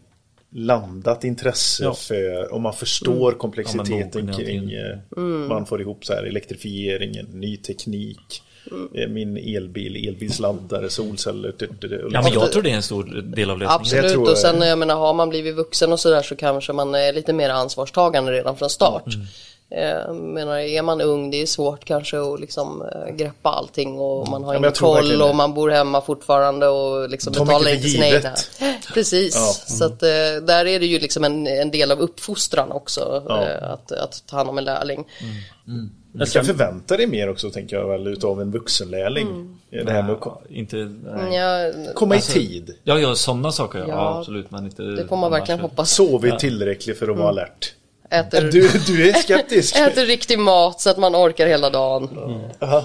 [0.56, 1.94] landat intresse Ja.
[1.94, 7.26] för om man förstår komplexiteten Ja, men kring eh, man får ihop så här elektrifieringen,
[7.26, 8.42] ny teknik,
[8.94, 11.54] eh, min elbil, elbilsladdare, solceller.
[12.12, 13.58] Ja, men jag tror det är en stor del av lösningen.
[13.58, 16.72] Det Absolut, tror och sen jag menar, har man blivit vuxen och sådär så kanske
[16.72, 19.04] man är lite mer ansvarstagande redan från start.
[19.70, 24.28] Eh, menar, är man ung, det är svårt kanske att liksom eh, greppa allting och
[24.28, 28.06] man har men ingen koll och man bor hemma fortfarande och liksom betalar inte sina
[28.08, 28.34] egna.
[28.94, 29.74] Precis, Ja.
[29.76, 30.08] så att eh,
[30.46, 33.44] där är det ju liksom en, en del av uppfostran också, Ja.
[33.60, 35.04] att, att ta hand om en lärling.
[36.16, 39.58] Du kan förvänta dig mer också tänker jag väl utav en vuxenlärling.
[39.70, 40.76] Det här med att ko- Inte...
[40.76, 41.34] Nej.
[41.34, 42.74] Ja, komma i tid.
[42.84, 43.84] Ja, ja, sådana saker ja.
[43.88, 44.18] Ja.
[44.18, 44.50] absolut.
[44.50, 44.82] Men inte...
[44.82, 45.70] det får man verkligen annars.
[45.70, 45.90] hoppas.
[45.90, 47.74] Sovit tillräckligt för att vara alert.
[48.10, 49.76] Äter, Du, du är skeptisk.
[49.78, 52.08] äter riktig mat så att man orkar hela dagen.
[52.60, 52.84] Aha.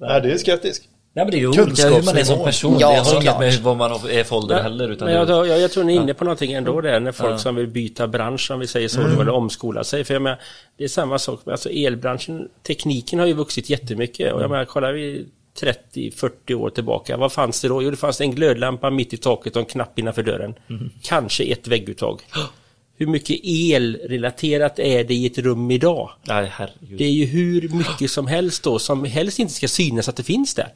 [0.00, 0.88] Ja, du är skeptisk.
[1.14, 2.76] Nej, men det är ju olika hur man är som person.
[2.78, 4.88] Ja, det har inget med vad man är för ålder heller.
[4.88, 7.12] Utan Men jag, det, jag, jag tror ni är inne på någonting ändå där när
[7.12, 9.20] folk som vill byta bransch om vi säger så Mm.
[9.20, 10.04] eller omskola sig.
[10.04, 10.38] För jag menar,
[10.78, 12.48] det är samma sak med alltså elbranschen.
[12.66, 15.26] Tekniken har ju vuxit jättemycket och jag menar, kollar vi
[15.60, 17.16] 30-40 år tillbaka.
[17.16, 17.82] Vad fanns det då?
[17.82, 20.54] Jo, det fanns en glödlampa mitt i taket och en knapp innanför dörren.
[21.02, 22.20] Kanske ett vägguttag.
[23.02, 26.10] Hur mycket elrelaterat är det i ett rum idag?
[26.22, 26.98] Nej, herregud.
[26.98, 30.22] Det är ju hur mycket som helst då som helst inte ska synas att det
[30.22, 30.68] finns där.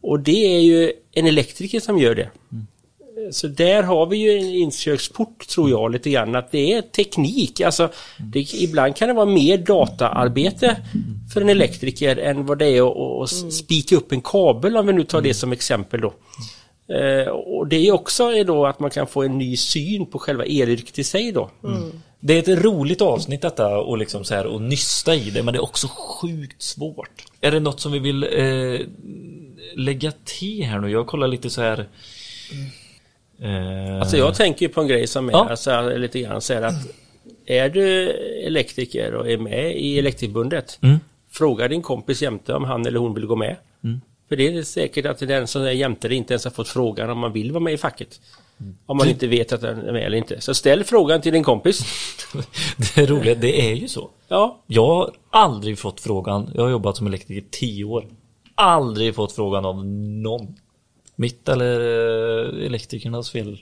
[0.00, 2.30] Och det är ju en elektriker som gör det.
[3.32, 7.60] Så där har vi ju en inkörsport tror jag lite grann att det är teknik.
[7.60, 7.90] Alltså,
[8.32, 10.76] det, ibland kan det vara mer dataarbete
[11.34, 14.92] för en elektriker än vad det är att, att spika upp en kabel om vi
[14.92, 16.14] nu tar det som exempel då.
[16.88, 20.44] Eh, och det är också då att man kan få en ny syn på själva
[20.44, 21.50] elyrket i sig då.
[22.20, 25.52] Det är ett roligt avsnitt detta och liksom så här och nysta i det men
[25.54, 27.24] det är också sjukt svårt.
[27.40, 28.80] Är det något som vi vill eh,
[29.74, 30.90] lägga till här nu?
[30.90, 31.86] Jag kollar lite så här.
[33.40, 35.48] Eh, Alltså jag tänker på en grej som är Ja.
[35.50, 36.74] alltså, lite grann så här att
[37.46, 38.10] är du
[38.46, 40.98] elektriker och är med i Elektrikförbundet Mm.
[41.30, 43.56] Fråga din kompis jämte om han eller hon vill gå med.
[44.28, 47.18] För det är säkert att den som är jämte inte ens har fått frågan om
[47.18, 48.20] man vill vara med i facket.
[48.86, 50.40] Om man inte vet att den är med eller inte.
[50.40, 51.80] Så ställ frågan till din kompis.
[52.94, 54.10] det är roligt, det är ju så.
[54.28, 58.04] Ja, Jag har aldrig fått frågan, jag har jobbat som elektriker i tio år.
[58.54, 60.54] Aldrig fått frågan av någon.
[61.16, 63.58] Mitt eller eh, elektrikernas fel.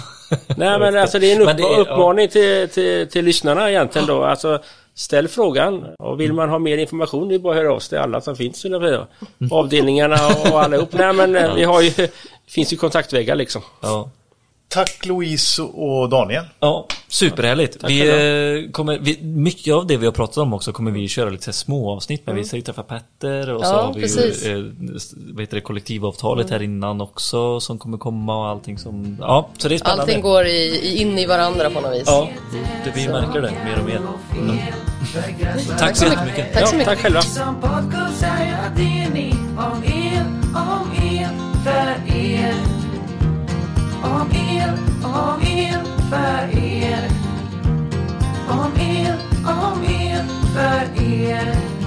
[0.56, 4.06] Nej men alltså det är en upp- det är- uppmaning till, till, till lyssnarna egentligen
[4.08, 4.24] då.
[4.24, 4.62] Alltså
[4.98, 7.88] ställ frågan och vill man ha mer information det är bara att höra av sig
[7.88, 9.06] till alla som finns eller
[9.50, 10.92] Avdelningarna och allihop.
[10.92, 12.10] Nej men eh, vi har ju, det
[12.46, 13.62] finns ju kontaktvägar liksom.
[13.80, 14.10] Ja.
[14.68, 16.44] Tack Louise och Daniel.
[16.60, 17.80] Ja, superhärligt.
[17.80, 18.00] Tack Vi,
[18.66, 21.44] eh, kommer, vi, mycket av det vi har pratat om också kommer vi köra lite
[21.44, 22.34] så små avsnitt med.
[22.34, 24.46] Vi ska ju träffa Petter och så Ja, har vi precis.
[24.46, 24.72] ju eh,
[25.34, 29.16] vad heter det, kollektivavtalet här innan också som kommer komma och allting som...
[29.20, 30.02] Ja, så det är spännande.
[30.02, 32.02] Allting går i, in i varandra på något vis.
[32.06, 32.28] Ja,
[32.84, 34.00] det, vi märker det mer och mer.
[34.40, 34.56] Mm.
[35.78, 36.52] Tack så jättemycket.
[36.52, 36.88] Tack så Ja, mycket.
[36.88, 37.22] tack själva.
[37.22, 41.28] Som podcast säger det ni om er, om er,
[41.64, 42.77] för er.
[44.02, 44.70] Om el,
[45.04, 47.10] om el för er.
[48.48, 51.77] Om el, om el för er.